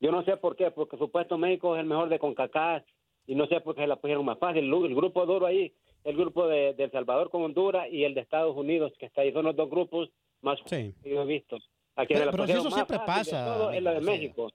[0.00, 2.82] Yo no sé por qué, porque supuesto México es el mejor de CONCACAF
[3.28, 4.64] y no sé por qué se la pusieron más fácil.
[4.64, 8.14] El, el grupo duro ahí, el grupo de, de El Salvador con Honduras y el
[8.14, 10.92] de Estados Unidos, que está ahí, son los dos grupos más Sí.
[11.04, 11.56] que yo he visto.
[11.94, 13.06] A quien Pero- pero eso siempre fácil
[13.36, 14.50] pasa, todo es la de amigo, o sea, México.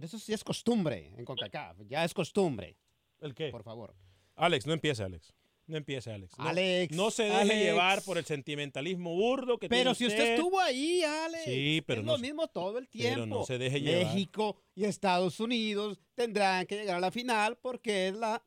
[0.00, 1.76] Pero eso sí es costumbre en CONCACAF.
[1.86, 2.74] Ya es costumbre.
[3.20, 3.50] ¿El qué?
[3.50, 3.94] Por favor.
[4.34, 5.34] Alex, no empiece, Alex.
[5.66, 6.38] No empiece, Alex.
[6.38, 7.60] No, Alex, no se deje Alex.
[7.60, 11.44] llevar por el sentimentalismo burdo que Pero tiene si usted estuvo ahí, Alex.
[11.44, 13.26] Sí, pero es no lo mismo todo el pero tiempo.
[13.26, 14.06] no se deje llevar.
[14.06, 18.42] México y Estados Unidos tendrán que llegar a la final porque es la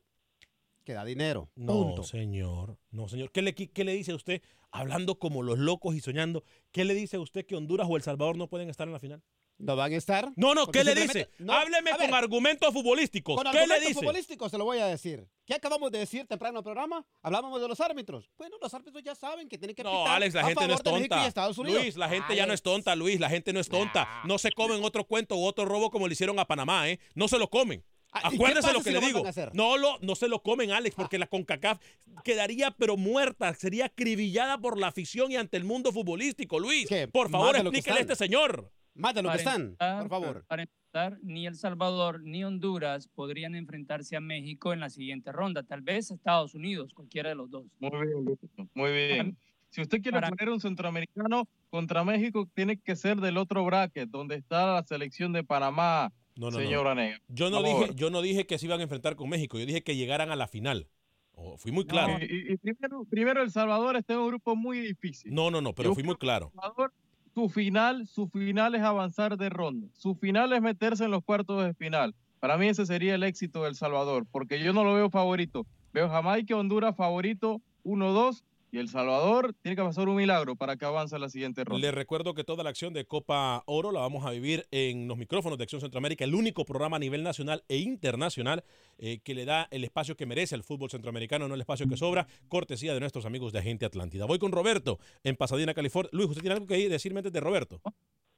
[0.82, 1.52] que da dinero.
[1.54, 2.02] No, Punto.
[2.02, 2.78] señor.
[2.90, 3.30] No, señor.
[3.30, 4.42] ¿Qué le, qué le dice a usted,
[4.72, 6.42] hablando como los locos y soñando,
[6.72, 8.98] qué le dice a usted que Honduras o El Salvador no pueden estar en la
[8.98, 9.22] final?
[9.58, 10.32] ¿No van a estar?
[10.36, 11.30] No, no, Porque ¿qué le dice?
[11.38, 13.36] no, Hábleme ver, con argumentos futbolísticos.
[13.36, 14.00] Con ¿Qué le argumentos dice?
[14.00, 15.28] futbolísticos se lo voy a decir.
[15.46, 17.06] ¿Qué acabamos de decir temprano en el programa?
[17.22, 18.30] Hablábamos de los árbitros.
[18.36, 20.74] Bueno, los árbitros ya saben que tienen que No, pitar Alex, la a gente no
[20.74, 21.30] es tonta.
[21.58, 22.62] Luis, la gente ya no es Alex.
[22.62, 23.20] tonta, Luis.
[23.20, 24.08] La gente no es tonta.
[24.24, 26.98] No se comen otro cuento u otro robo como le hicieron a Panamá, ¿eh?
[27.14, 27.84] No se lo comen.
[28.12, 29.22] Ah, ¿y qué Acuérdese lo que si le lo digo.
[29.26, 29.50] Ah.
[29.54, 31.80] No, lo, no se lo comen, Alex, porque la CONCACAF
[32.22, 36.58] quedaría pero muerta, sería acribillada por la afición y ante el mundo futbolístico.
[36.60, 38.70] Luis, por favor, explíquele a este señor.
[38.94, 40.44] Más de lo que están, empezar- por favor.
[40.46, 45.62] Para empezar, ni El Salvador ni Honduras podrían enfrentarse a México en la siguiente ronda.
[45.64, 47.64] Tal vez Estados Unidos, cualquiera de los dos.
[47.80, 48.38] Muy bien,
[48.74, 49.36] muy bien.
[49.70, 54.08] Si usted quiere para- poner un centroamericano contra México, tiene que ser del otro bracket,
[54.08, 56.90] donde está la selección de Panamá, No, no, señor no.
[56.90, 57.18] Anega.
[57.28, 59.82] Yo no, dije, yo no dije que se iban a enfrentar con México, yo dije
[59.82, 60.86] que llegaran a la final.
[61.32, 62.16] Oh, fui muy claro.
[62.20, 65.34] Y, y- y primero, primero El Salvador está en un grupo muy difícil.
[65.34, 66.52] No, no, no, pero Yo fui muy claro.
[66.54, 66.92] Salvador,
[67.34, 69.88] su final, su final es avanzar de ronda.
[69.92, 72.14] Su final es meterse en los cuartos de final.
[72.38, 75.66] Para mí ese sería el éxito del Salvador, porque yo no lo veo favorito.
[75.92, 78.44] Veo Jamaica, Honduras favorito 1-2
[78.74, 81.80] y El Salvador tiene que pasar un milagro para que avance a la siguiente ronda.
[81.80, 85.16] Le recuerdo que toda la acción de Copa Oro la vamos a vivir en los
[85.16, 88.64] micrófonos de Acción Centroamérica, el único programa a nivel nacional e internacional
[88.98, 91.96] eh, que le da el espacio que merece el fútbol centroamericano, no el espacio que
[91.96, 94.24] sobra, cortesía de nuestros amigos de Agente Atlántida.
[94.26, 96.10] Voy con Roberto en Pasadena, California.
[96.12, 97.80] Luis, ¿usted tiene algo que decirme antes de Roberto?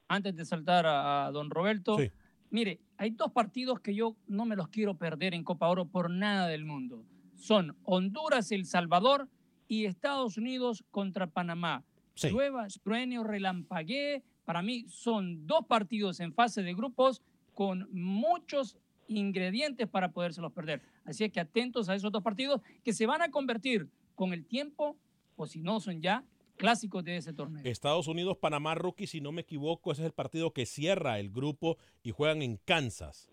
[0.06, 2.10] Antes de saltar a, a don Roberto, Sí.
[2.50, 6.10] mire, hay dos partidos que yo no me los quiero perder en Copa Oro por
[6.10, 7.04] nada del mundo.
[7.36, 9.28] Son Honduras, El Salvador
[9.68, 11.84] y Estados Unidos contra Panamá.
[12.14, 12.30] Sí.
[12.30, 17.20] Llueva, truene o relampaguee, para mí son dos partidos en fase de grupos
[17.52, 18.76] con muchos
[19.08, 20.82] ingredientes para podérselos perder.
[21.04, 24.46] Así es que atentos a esos dos partidos que se van a convertir con el
[24.46, 24.96] tiempo,
[25.36, 26.24] o si no son ya,
[26.56, 27.62] clásicos de ese torneo.
[27.64, 31.30] Estados Unidos, Panamá, Rookie, si no me equivoco, ese es el partido que cierra el
[31.30, 33.30] grupo y juegan en Kansas.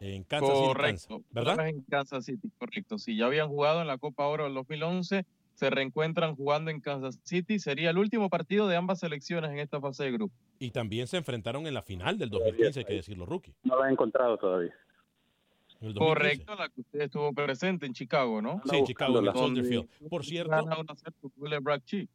[0.00, 1.08] En Kansas City, correcto.
[1.08, 1.68] Kansas, ¿verdad?
[1.68, 2.98] En Kansas City, correcto.
[2.98, 5.24] Si ya habían jugado en la Copa Oro del 2011,
[5.54, 7.58] se reencuentran jugando en Kansas City.
[7.58, 10.34] Sería el último partido de ambas selecciones en esta fase de grupo.
[10.58, 13.54] Y también se enfrentaron en la final del 2015, hay que decirlo, Rookie.
[13.64, 14.74] No lo he encontrado todavía.
[15.80, 15.98] En el 2015.
[15.98, 18.60] Correcto, la que usted estuvo presente en Chicago, ¿no?
[18.64, 19.88] Sí, en Chicago, en Soldier Field.
[20.08, 22.08] Por cierto, gana 1-0 con gol de Brad Chi.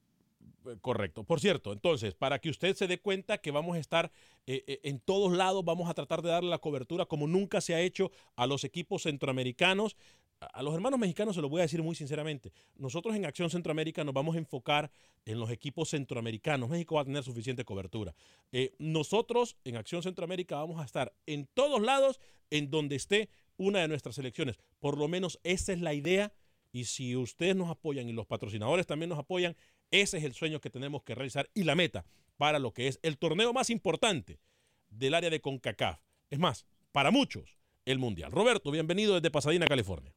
[0.67, 1.23] Eh, Correcto.
[1.23, 4.11] Por cierto, entonces, para que usted se dé cuenta que vamos a estar
[4.45, 7.75] eh, eh, en todos lados, vamos a tratar de darle la cobertura como nunca se
[7.75, 9.95] ha hecho a los equipos centroamericanos.
[10.39, 12.51] A- los hermanos mexicanos se lo voy a decir muy sinceramente.
[12.75, 14.91] Nosotros en Acción Centroamérica nos vamos a enfocar
[15.25, 16.69] en los equipos centroamericanos.
[16.69, 18.13] México va a tener suficiente cobertura.
[18.51, 22.19] Eh, nosotros en Acción Centroamérica vamos a estar en todos lados
[22.49, 24.57] en donde esté una de nuestras selecciones.
[24.79, 26.31] Por lo menos esa es la idea.
[26.71, 29.55] Y si ustedes nos apoyan y los patrocinadores también nos apoyan,
[29.89, 32.99] ese es el sueño que tenemos que realizar y la meta para lo que es
[33.01, 34.39] el torneo más importante
[34.89, 35.99] del área de CONCACAF.
[36.29, 38.31] Es más, para muchos, el Mundial.
[38.31, 40.13] Roberto, bienvenido desde Pasadena, California.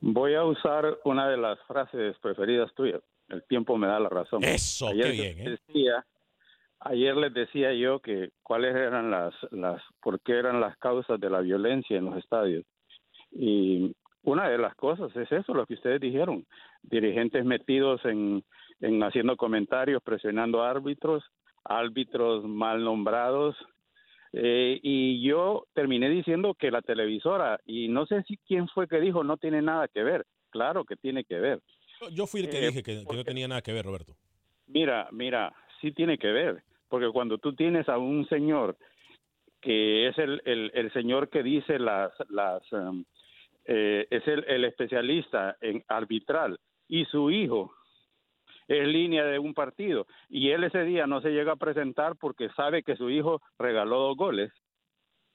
[0.00, 3.02] Voy a usar una de las frases preferidas tuyas.
[3.28, 4.42] El tiempo me da la razón.
[4.42, 5.50] Eso, ayer qué bien, ¿eh?
[5.50, 6.04] Decía,
[6.80, 11.30] ayer les decía yo que cuáles eran las, las, por qué eran las causas de
[11.30, 12.64] la violencia en los estadios.
[13.30, 16.46] Y una de las cosas es eso, lo que ustedes dijeron.
[16.82, 18.42] Dirigentes metidos en,
[18.80, 21.22] en haciendo comentarios, presionando árbitros,
[21.64, 23.56] árbitros mal nombrados,
[24.32, 29.00] eh, y yo terminé diciendo que la televisora, y no sé si quién fue que
[29.00, 30.24] dijo, no tiene nada que ver.
[30.50, 31.60] Claro que tiene que ver.
[32.12, 34.14] Yo fui el que Eh, dije que, que no tenía nada que ver, Roberto.
[34.66, 38.76] Mira, mira, sí tiene que ver, porque cuando tú tienes a un señor
[39.60, 43.04] que es el, el, el señor que dice las, las um,
[43.66, 46.58] eh, es el, el especialista en arbitral
[46.88, 47.74] y su hijo
[48.70, 52.48] es línea de un partido y él ese día no se llega a presentar porque
[52.50, 54.52] sabe que su hijo regaló dos goles,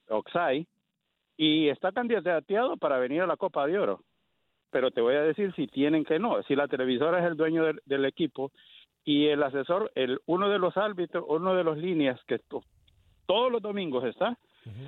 [0.08, 0.66] Oxai,
[1.36, 4.00] y está candidateado para venir a la Copa de Oro.
[4.70, 7.64] Pero te voy a decir si tienen que no, si la televisora es el dueño
[7.64, 8.52] del, del equipo
[9.04, 12.64] y el asesor, el uno de los árbitros, uno de los líneas que to-
[13.26, 14.38] todos los domingos está,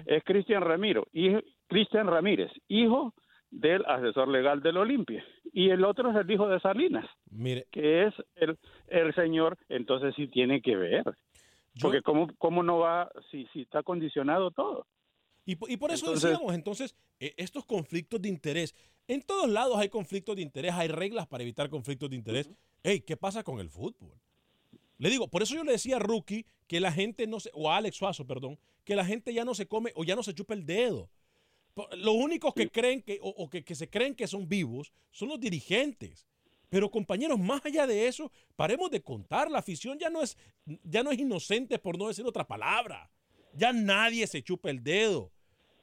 [0.06, 1.06] es Cristian Ramiro,
[1.68, 3.14] Cristian Ramírez, hijo
[3.50, 5.24] del asesor legal del Olimpia.
[5.52, 10.14] Y el otro es el hijo de Salinas, Mire, que es el, el señor, entonces
[10.16, 11.04] sí tiene que ver.
[11.80, 14.86] Porque cómo, cómo no va, si, si está condicionado todo.
[15.46, 18.74] Y, y por eso Entonces- decíamos, entonces, eh, estos conflictos de interés,
[19.06, 22.50] en todos lados hay conflictos de interés, hay reglas para evitar conflictos de interés.
[22.82, 24.12] Ey, ¿qué pasa con el fútbol?
[24.98, 27.70] Le digo, por eso yo le decía a Rookie que la gente no se, o
[27.70, 30.34] a Alex Suazo, perdón, que la gente ya no se come o ya no se
[30.34, 31.08] chupa el dedo.
[31.96, 35.28] Los únicos que creen que, o, o que, que se creen que son vivos son
[35.28, 36.26] los dirigentes.
[36.68, 39.50] Pero compañeros, más allá de eso, paremos de contar.
[39.50, 40.36] La afición ya no es,
[40.84, 43.10] ya no es inocente por no decir otra palabra.
[43.54, 45.32] Ya nadie se chupa el dedo.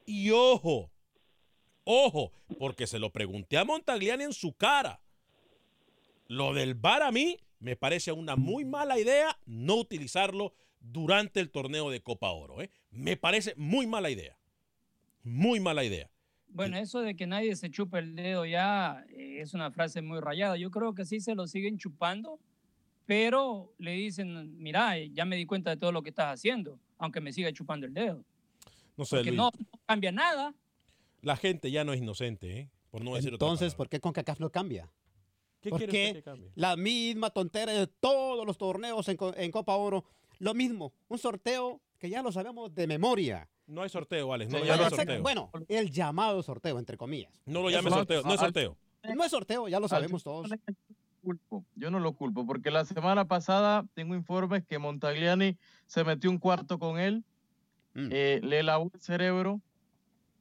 [0.04, 0.92] Y ojo,
[1.84, 5.00] ojo, porque se lo pregunté a Montagliani en su cara.
[6.28, 11.50] Lo del VAR a mí me parece una muy mala idea no utilizarlo durante el
[11.50, 12.62] torneo de Copa Oro.
[12.62, 12.70] ¿eh?
[12.90, 14.38] Me parece muy mala idea.
[15.28, 16.08] Muy mala idea.
[16.48, 20.20] Bueno, eso de que nadie se chupe el dedo ya eh, es una frase muy
[20.20, 20.56] rayada.
[20.56, 22.38] Yo creo que sí se lo siguen chupando,
[23.06, 26.78] pero le dicen, mira, eh, ya me di cuenta de todo lo que estás haciendo,
[26.98, 28.24] aunque me siga chupando el dedo.
[28.96, 30.54] No sé, Porque Luis, no, no cambia nada.
[31.22, 32.70] la gente ya no es inocente, ¿eh?
[32.90, 33.76] por no decir otra Entonces, palabra.
[33.76, 34.88] ¿por qué CONCACAF no cambia?
[35.60, 36.52] ¿Qué ¿Por quiere qué usted que cambie?
[36.54, 40.04] la misma tontera de todos los torneos en Copa Oro?
[40.38, 43.48] Lo mismo, un sorteo que ya lo sabemos de memoria.
[43.66, 44.50] No hay sorteo, Alex.
[44.52, 45.22] No lo Bueno, llame exacto, sorteo.
[45.22, 47.32] Bueno, el llamado sorteo, entre comillas.
[47.46, 48.22] No lo llame sorteo.
[48.22, 48.76] No es sorteo.
[49.14, 50.50] No es sorteo, ya lo sabemos todos.
[51.22, 55.56] culpo, yo no lo culpo, porque la semana pasada tengo informes que Montagliani
[55.86, 57.24] se metió un cuarto con él,
[57.94, 58.08] Mm.
[58.12, 59.60] eh, le lavó el cerebro,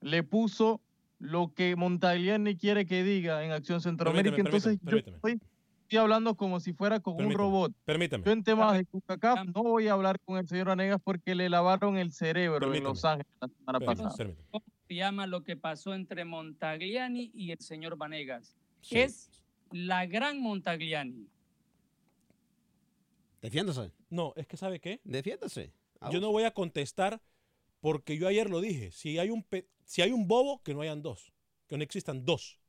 [0.02, 0.82] le puso
[1.18, 4.36] lo que Montagliani quiere que diga en Acción Centroamérica.
[4.36, 5.42] Permíteme, Entonces permíteme, yo estoy,
[5.86, 7.72] estoy hablando como si fuera con un robot.
[7.86, 8.24] Permítame.
[8.26, 11.48] Yo en temas de CONCACAF no voy a hablar con el señor Anegas porque le
[11.50, 12.84] lavaron el cerebro en.
[12.84, 14.34] Los Ángeles la semana Permítame, pasada.
[14.52, 18.56] ¿Cómo se llama lo que pasó entre Montagliani y el señor Vanegas?
[18.82, 19.00] Sí.
[19.00, 19.30] Es
[19.72, 21.28] la gran Montagliani.
[23.42, 23.92] Defiéndase.
[24.10, 25.02] No, es que ¿sabe qué?
[25.04, 25.72] Defiéndase.
[26.12, 27.22] Yo no voy a contestar
[27.80, 28.92] porque yo ayer lo dije.
[28.92, 31.32] Si hay un, pe- si hay un bobo, que no hayan dos.
[31.68, 32.60] Que no existan dos.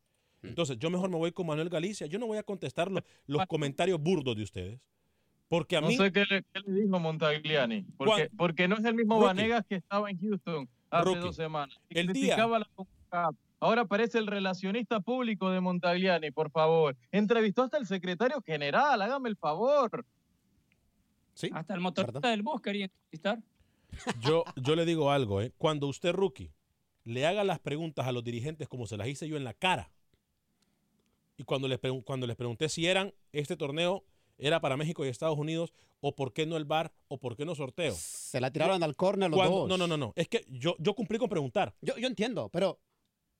[0.46, 0.48] Mm.
[0.50, 2.06] Entonces, yo mejor me voy con Manuel Galicia.
[2.06, 4.80] Yo no voy a contestar lo- los comentarios burdos de ustedes.
[5.48, 5.96] Porque a No mí...
[5.96, 9.26] sé qué le, qué le dijo Montagliani, porque, porque no es el mismo Rookie.
[9.26, 11.20] Vanegas que estaba en Houston hace Rookie.
[11.20, 11.78] dos semanas.
[11.88, 13.30] y El día- la.
[13.60, 16.96] Ahora aparece el relacionista público de Montagliani, por favor.
[17.12, 20.04] Entrevistó hasta el secretario general, hágame el favor.
[21.34, 21.50] Sí.
[21.52, 23.38] Hasta el motorista del bus quería entrevistar.
[24.20, 25.52] Yo, yo le digo algo, ¿eh?
[25.58, 26.50] Cuando usted, rookie,
[27.04, 29.90] le haga las preguntas a los dirigentes como se las hice yo en la cara,
[31.36, 34.04] y cuando les, cuando les pregunté si eran este torneo
[34.38, 37.46] era para México y Estados Unidos, o por qué no el bar, o por qué
[37.46, 37.94] no sorteo.
[37.96, 39.68] Se la tiraron al córner los Cuando- dos.
[39.68, 40.12] No, no, no, no.
[40.14, 41.74] Es que yo, yo cumplí con preguntar.
[41.80, 42.78] Yo, yo entiendo, pero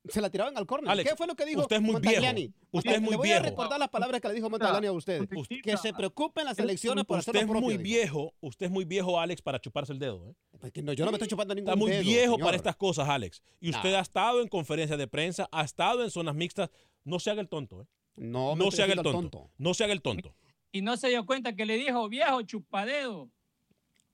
[0.09, 1.03] se la tiraron al córner.
[1.05, 2.41] ¿Qué fue lo que dijo usted es muy Montagliani?
[2.49, 2.55] viejo.
[2.73, 3.41] Usted es Le muy voy viejo.
[3.41, 5.29] a recordar las palabras que le dijo Montagliani a usted.
[5.63, 7.63] Que se preocupen las elecciones por hacer Usted es propio.
[7.63, 7.83] muy dijo.
[7.85, 10.29] viejo, usted es muy viejo, Alex, para chuparse el dedo.
[10.31, 10.35] ¿eh?
[10.59, 12.41] Pues que no, yo no me estoy chupando ningún Está muy dedo, viejo señor.
[12.47, 13.43] para estas cosas, Alex.
[13.61, 13.99] Y usted Nah.
[13.99, 16.71] ha estado en conferencias de prensa, ha estado en zonas mixtas.
[17.05, 17.87] No se haga el tonto, ¿eh?
[18.17, 19.51] No, No se haga el haciendo tonto.
[19.59, 20.35] No se haga el tonto.
[20.73, 23.31] Y no se dio cuenta que le dijo viejo chupadedo.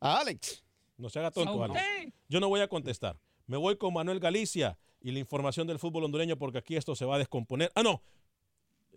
[0.01, 0.65] Alex.
[0.97, 1.81] No se haga ¿A tonto, Alex.
[2.29, 3.19] Yo no voy a contestar.
[3.47, 7.05] Me voy con Manuel Galicia y la información del fútbol hondureño porque aquí esto se
[7.05, 7.71] va a descomponer.
[7.75, 8.03] Ah, no.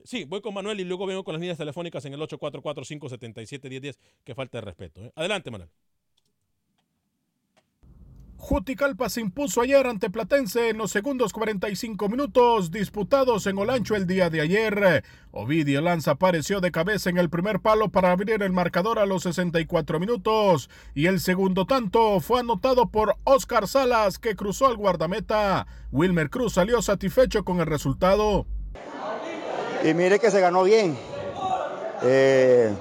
[0.04, 3.98] Sí, voy con Manuel y luego vengo con las líneas telefónicas en el 844-577-1010.
[4.24, 5.04] Que falta de respeto.
[5.04, 5.12] ¿eh?
[5.16, 5.70] Adelante, Manuel.
[8.38, 14.06] Juticalpa se impuso ayer ante Platense en los segundos 45 minutos disputados en Olancho el
[14.06, 15.04] día de ayer.
[15.32, 19.24] Ovidio Lanza apareció de cabeza en el primer palo para abrir el marcador a los
[19.24, 25.66] 64 minutos y el segundo tanto fue anotado por Oscar Salas que cruzó al guardameta.
[25.92, 28.46] Wilmer Cruz salió satisfecho con el resultado.
[29.84, 30.98] Y mire que se ganó bien.
[32.04, 32.72] Eh,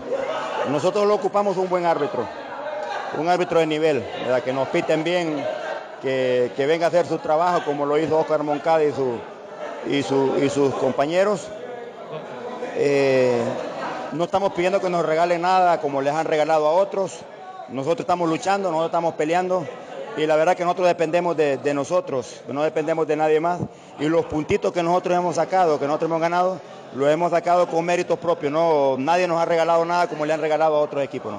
[0.71, 2.27] nosotros lo ocupamos un buen árbitro,
[3.19, 4.05] un árbitro de nivel,
[4.45, 5.45] que nos piten bien,
[6.03, 8.93] que, que venga a hacer su trabajo como lo hizo Oscar Moncada y,
[9.87, 11.49] y, y sus compañeros.
[12.77, 13.41] Eh,
[14.13, 17.21] no estamos pidiendo que nos regalen nada como les han regalado a otros.
[17.69, 19.67] Nosotros estamos luchando, nosotros estamos peleando
[20.17, 23.61] y la verdad que nosotros dependemos de, nosotros, no dependemos de nadie más.
[23.99, 26.61] Y los puntitos que nosotros hemos sacado, que nosotros hemos ganado,
[26.95, 28.53] los hemos sacado con méritos propios.
[28.53, 31.35] No, nadie nos ha regalado nada como le han regalado a otros equipos.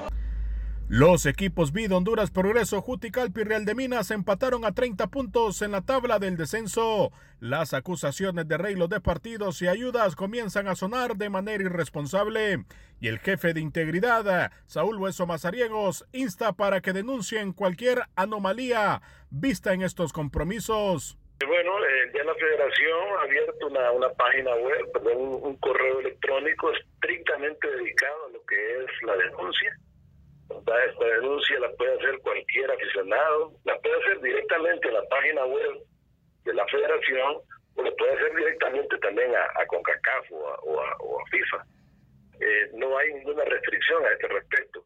[0.87, 5.71] Los equipos Vid, Honduras Progreso, Juticalpa y Real de Minas empataron a 30 puntos en
[5.71, 7.11] la tabla del descenso.
[7.39, 12.65] Las acusaciones de arreglo de partidos y ayudas comienzan a sonar de manera irresponsable.
[13.01, 19.73] Y el jefe de integridad, Saúl Hueso Mazariegos, insta para que denuncien cualquier anomalía vista
[19.73, 21.17] en estos compromisos.
[21.47, 26.71] Bueno, eh, ya la federación ha abierto una, una página web, un, un correo electrónico
[26.73, 29.79] estrictamente dedicado a lo que es la denuncia.
[30.49, 30.85] ¿Verdad?
[30.89, 35.83] Esta denuncia la puede hacer cualquier aficionado, la puede hacer directamente en la página web
[36.43, 37.37] de la federación
[37.75, 41.25] o lo puede hacer directamente también a, a CONCACAF o a, o a- o a
[41.29, 41.65] FIFA.
[42.39, 44.85] Eh, no hay ninguna restricción a este respecto.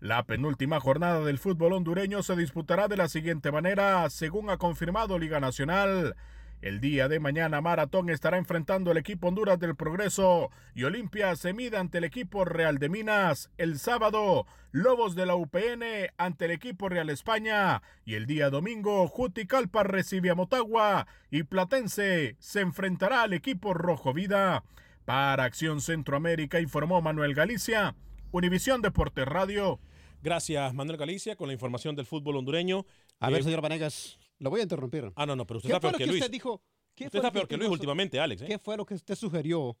[0.00, 5.18] La penúltima jornada del fútbol hondureño se disputará de la siguiente manera, según ha confirmado
[5.18, 6.16] Liga Nacional.
[6.62, 11.52] El día de mañana Maratón estará enfrentando el equipo Honduras del Progreso y Olimpia se
[11.52, 13.50] mide ante el equipo Real de Minas.
[13.58, 15.82] El sábado, Lobos de la UPN
[16.18, 22.36] ante el equipo Real España y el día domingo Juticalpa recibe a Motagua y Platense
[22.38, 24.62] se enfrentará al equipo Rojo Vida.
[25.04, 27.96] Para Acción Centroamérica informó Manuel Galicia,
[28.30, 29.80] Univisión Deportes Radio.
[30.22, 32.86] Gracias, Manuel Galicia, con la información del fútbol hondureño.
[33.18, 35.12] A ver, Eh, señor Vanegas, lo voy a interrumpir.
[35.16, 36.20] Ah, no, no, pero usted ¿Qué está peor que Luis.
[36.20, 36.62] usted dijo?
[36.94, 38.42] ¿Qué Usted fue está peor que Luis últimamente, Alex.
[38.42, 38.46] ¿eh?
[38.46, 39.76] ¿Qué fue lo que usted sugirió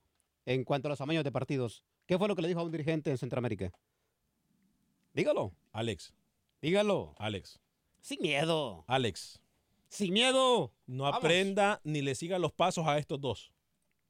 [0.46, 1.84] en cuanto a los tamaños de partidos?
[2.06, 3.70] ¿Qué fue lo que le dijo a un dirigente en Centroamérica?
[5.14, 5.52] Dígalo.
[5.72, 6.14] Alex.
[6.60, 7.14] Dígalo.
[7.18, 7.60] Alex.
[8.00, 8.84] Sin miedo.
[8.86, 9.40] Alex.
[9.88, 10.72] Sin miedo.
[10.86, 11.18] No Vamos.
[11.18, 13.52] aprenda ni le siga los pasos a estos dos.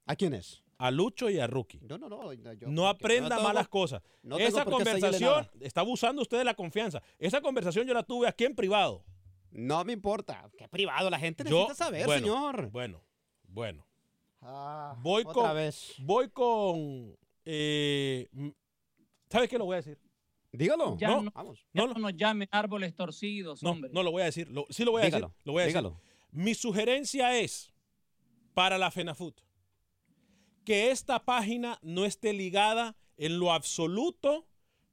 [0.06, 0.62] ¿A quiénes?
[0.78, 1.80] A Lucho y a Rookie.
[1.82, 2.32] No, no, no.
[2.32, 4.02] yo- no aprenda malas cosas.
[4.22, 7.02] no Esa conversación, está abusando usted de la confianza.
[7.18, 9.04] Esa conversación yo la tuve aquí en privado.
[9.52, 10.50] No me importa.
[10.56, 11.08] Qué privado.
[11.10, 12.70] La gente Yo- necesita saber, bueno, señor.
[12.70, 13.02] Bueno,
[13.44, 13.86] bueno.
[14.40, 15.54] Ah, Voy otra con.
[15.54, 15.94] vez.
[15.98, 17.16] Voy con.
[17.44, 18.54] eh, m-
[19.30, 19.98] ¿Sabes qué lo voy a decir?
[20.52, 20.96] Dígalo.
[20.98, 21.64] Ya No, no, vamos.
[21.72, 23.90] ya no nos llamen árboles torcidos, No, hombre.
[23.92, 24.48] no lo voy a decir.
[24.50, 25.42] Lo- sí lo voy a Dígalo, decir.
[25.44, 25.80] Lo voy a decir.
[25.80, 26.00] dígalo.
[26.32, 27.72] Mi sugerencia es
[28.54, 29.40] para la FENAFUT
[30.64, 34.46] que esta página no esté ligada en lo absoluto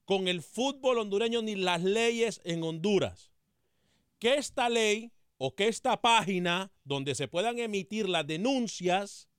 [0.05, 3.31] con el fútbol hondureño ni las leyes en Honduras.
[4.19, 9.29] Que esta ley o que esta página donde se puedan emitir las denuncias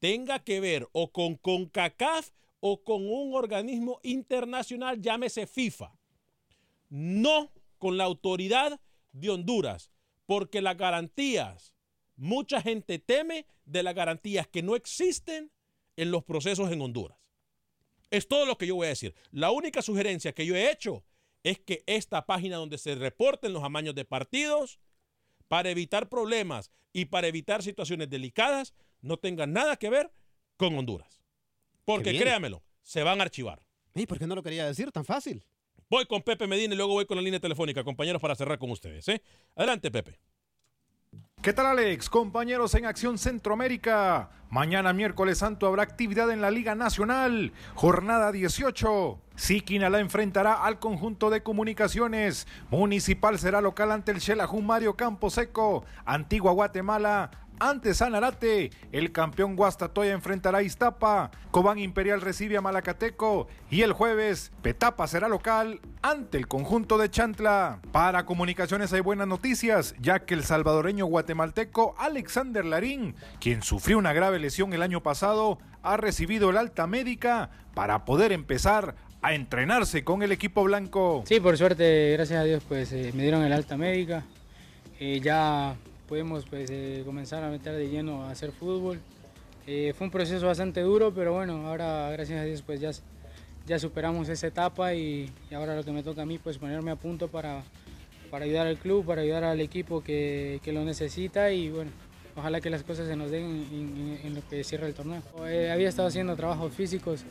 [0.00, 5.92] tenga que ver o con CONCACAF o con un organismo internacional, llámese FIFA.
[6.88, 8.80] No con la autoridad
[9.12, 9.90] de Honduras,
[10.26, 11.74] porque las garantías,
[12.16, 15.50] mucha gente teme de las garantías que no existen
[15.96, 17.18] en los procesos en Honduras.
[18.10, 19.14] Es todo lo que yo voy a decir.
[19.30, 21.04] La única sugerencia que yo he hecho
[21.42, 24.78] es que esta página donde se reporten los amaños de partidos,
[25.50, 30.12] para evitar problemas y para evitar situaciones delicadas, no tenga nada que ver
[30.56, 31.20] con Honduras.
[31.84, 33.60] Porque créamelo, se van a archivar.
[33.94, 35.44] ¿Y por qué no lo quería decir tan fácil?
[35.88, 38.70] Voy con Pepe Medina y luego voy con la línea telefónica, compañeros, para cerrar con
[38.70, 39.08] ustedes.
[39.08, 39.22] ¿eh?
[39.56, 40.20] Adelante, Pepe.
[41.42, 42.10] ¿Qué tal Alex?
[42.10, 44.28] Compañeros en Acción Centroamérica.
[44.50, 47.54] Mañana miércoles santo habrá actividad en la Liga Nacional.
[47.74, 49.18] Jornada 18.
[49.36, 52.46] Siquina la enfrentará al conjunto de comunicaciones.
[52.70, 55.86] Municipal será local ante el Xelajú Mario Camposeco.
[56.04, 57.30] Antigua Guatemala
[57.60, 58.70] ante Sanarate.
[58.90, 61.30] El campeón Guastatoya enfrentará a Iztapa.
[61.52, 63.46] Cobán Imperial recibe a Malacateco.
[63.70, 67.78] Y el jueves, Petapa será local ante el conjunto de Chantla.
[67.92, 74.12] Para comunicaciones hay buenas noticias, ya que el salvadoreño guatemalteco Alexander Larín, quien sufrió una
[74.12, 80.02] grave lesión el año pasado, ha recibido el alta médica para poder empezar a entrenarse
[80.02, 81.22] con el equipo blanco.
[81.26, 84.24] Sí, por suerte, gracias a Dios, pues eh, me dieron el alta médica.
[84.98, 85.76] Eh, ya
[86.10, 88.98] pudimos pues, eh, comenzar a meter de lleno a hacer fútbol.
[89.68, 92.90] Eh, fue un proceso bastante duro, pero bueno, ahora gracias a Dios pues ya,
[93.64, 96.90] ya superamos esa etapa y, y ahora lo que me toca a mí pues ponerme
[96.90, 97.62] a punto para,
[98.28, 101.92] para ayudar al club, para ayudar al equipo que, que lo necesita y bueno,
[102.34, 105.22] ojalá que las cosas se nos den en, en- en lo que cierra el torneo.
[105.46, 107.22] Eh, había estado haciendo trabajos físicos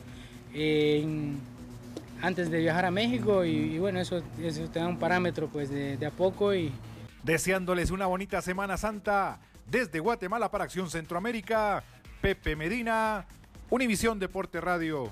[0.54, 1.36] eh, en-
[2.22, 5.68] antes de viajar a México y, y bueno, eso, eso te da un parámetro pues
[5.68, 6.72] de, de a poco y,
[7.22, 11.84] Deseándoles una bonita Semana Santa desde Guatemala para Acción Centroamérica,
[12.20, 13.26] Pepe Medina,
[13.68, 15.10] Univisión Deporte Radio.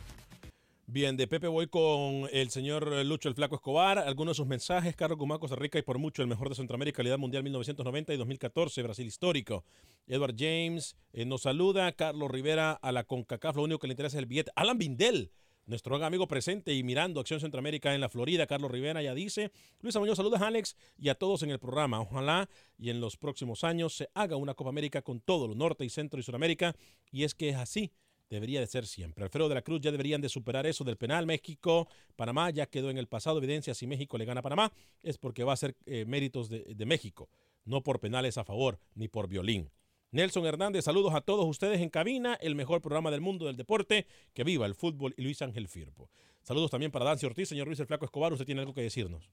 [0.87, 3.99] Bien, de Pepe voy con el señor Lucho el Flaco Escobar.
[3.99, 4.97] Algunos de sus mensajes.
[4.97, 8.17] Carlos Guzmán, Costa Rica y por mucho el mejor de Centroamérica, calidad mundial 1990 y
[8.17, 9.65] 2014, Brasil histórico.
[10.07, 11.93] Edward James eh, nos saluda.
[11.93, 13.57] Carlos Rivera a la CONCACAF.
[13.57, 14.51] Lo único que le interesa es el billete.
[14.57, 15.31] Alan Bindel,
[15.69, 18.47] nuestro amigo presente y mirando Acción Centroamérica en la Florida.
[18.47, 19.53] Carlos Rivera ya dice.
[19.81, 22.01] Luis Amaño, saludos a Alex y a todos en el programa.
[22.01, 22.49] Ojalá
[22.79, 25.91] y en los próximos años se haga una Copa América con todo lo norte y
[25.91, 26.75] centro y Sudamérica.
[27.13, 27.93] Y es que es así
[28.31, 29.25] debería de ser siempre.
[29.25, 31.27] Alfredo de la Cruz ya deberían de superar eso del penal.
[31.27, 33.39] México, Panamá ya quedó en el pasado.
[33.39, 36.87] Evidencia si México le gana a Panamá es porque va a ser eh, méritos de
[36.87, 37.31] México,
[37.65, 39.71] no por penales a favor ni por violín.
[40.11, 44.07] Nelson Hernández, saludos a todos ustedes en cabina, el mejor programa del mundo del deporte.
[44.33, 46.09] Que viva el fútbol y Luis Ángel Firpo.
[46.43, 48.33] Saludos también para Dancy Ortiz, señor Luis el Flaco Escobar.
[48.33, 49.31] Usted tiene algo que decirnos.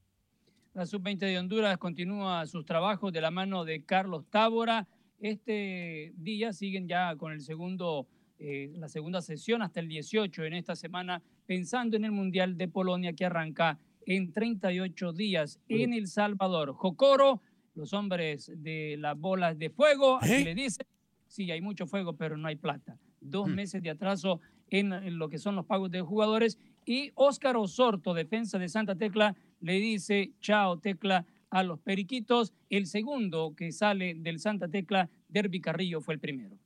[0.73, 4.86] La sub-20 de Honduras continúa sus trabajos de la mano de Carlos Tábora.
[5.21, 8.05] Este día siguen ya con el segundo,
[8.38, 12.67] eh, la segunda sesión hasta el 18 en esta semana, pensando en el Mundial de
[12.67, 16.73] Polonia que arranca en 38 días en El Salvador.
[16.73, 17.41] Jocoro,
[17.76, 20.86] los hombres de las bolas de fuego, así le dicen.
[21.28, 22.97] Sí, hay mucho fuego, pero no hay plata.
[23.19, 27.57] Dos meses de atraso en, en lo que son los pagos de jugadores Y Óscar
[27.57, 32.53] Osorto, defensa de Santa Tecla, le dice chao Tecla a los Periquitos.
[32.69, 36.57] El segundo que sale del Santa Tecla, Derby Carrillo, fue el primero.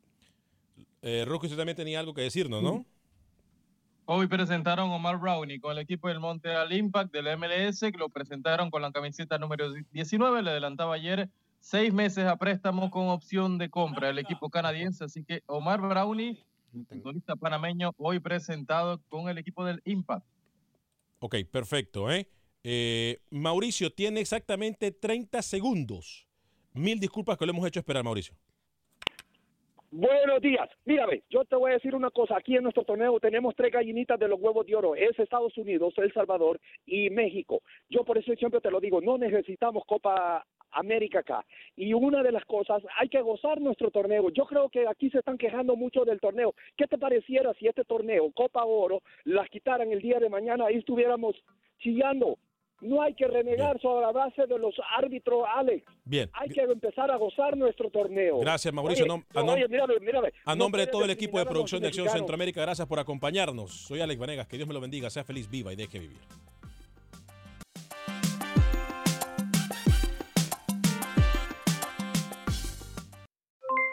[1.01, 2.86] Eh, Rocco, usted también tenía algo que decirnos, ¿no?
[4.12, 8.72] Hoy presentaron Omar Brownie con el equipo del Montreal Impact del MLS, que lo presentaron
[8.72, 11.30] con la camiseta número 19, le adelantaba ayer
[11.60, 16.43] seis meses a préstamo con opción de compra el equipo canadiense, así que Omar Brownie,
[16.88, 20.26] futbolista panameño, hoy presentado con el equipo del Impact.
[21.20, 22.10] Ok, perfecto.
[22.12, 22.28] ¿eh?
[22.64, 26.26] Eh, Mauricio tiene exactamente 30 segundos.
[26.74, 28.34] Mil disculpas que le hemos hecho esperar, Mauricio.
[29.91, 30.69] Buenos días.
[30.85, 32.37] Mírame, yo te voy a decir una cosa.
[32.37, 34.95] Aquí en nuestro torneo tenemos tres gallinitas de los huevos de oro.
[34.95, 37.63] Es Estados Unidos, El Salvador y México.
[37.89, 41.43] Yo por eso siempre te lo digo, no necesitamos Copa América acá.
[41.75, 44.29] Y una de las cosas, hay que gozar nuestro torneo.
[44.29, 46.53] Yo creo que aquí se están quejando mucho del torneo.
[46.77, 50.67] ¿Qué te pareciera si este torneo, Copa Oro, las quitaran el día de mañana?
[50.67, 51.35] Ahí estuviéramos
[51.79, 52.37] chillando.
[52.82, 55.84] No hay que renegar sobre la base de los árbitros, Alex.
[56.05, 56.30] Bien.
[56.34, 58.39] Hay que empezar a gozar nuestro torneo.
[58.39, 59.05] Gracias, Mauricio.
[59.05, 60.32] Oye, No- a, nom- oye, mírame, mírame.
[60.45, 62.21] a No nombre de todo el equipo de producción de Acción mexicanos.
[62.21, 63.71] Centroamérica, gracias por acompañarnos.
[63.71, 64.47] Soy Alex Vanegas.
[64.47, 65.09] Que Dios me lo bendiga.
[65.09, 66.19] Sea feliz, viva y deje vivir.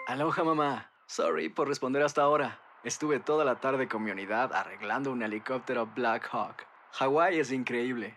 [0.06, 0.90] Aloha mamá.
[1.06, 2.60] Sorry por responder hasta ahora.
[2.84, 6.64] Estuve toda la tarde con mi unidad arreglando un helicóptero Black Hawk.
[6.92, 8.16] Hawái es increíble.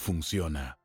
[0.00, 0.79] funciona.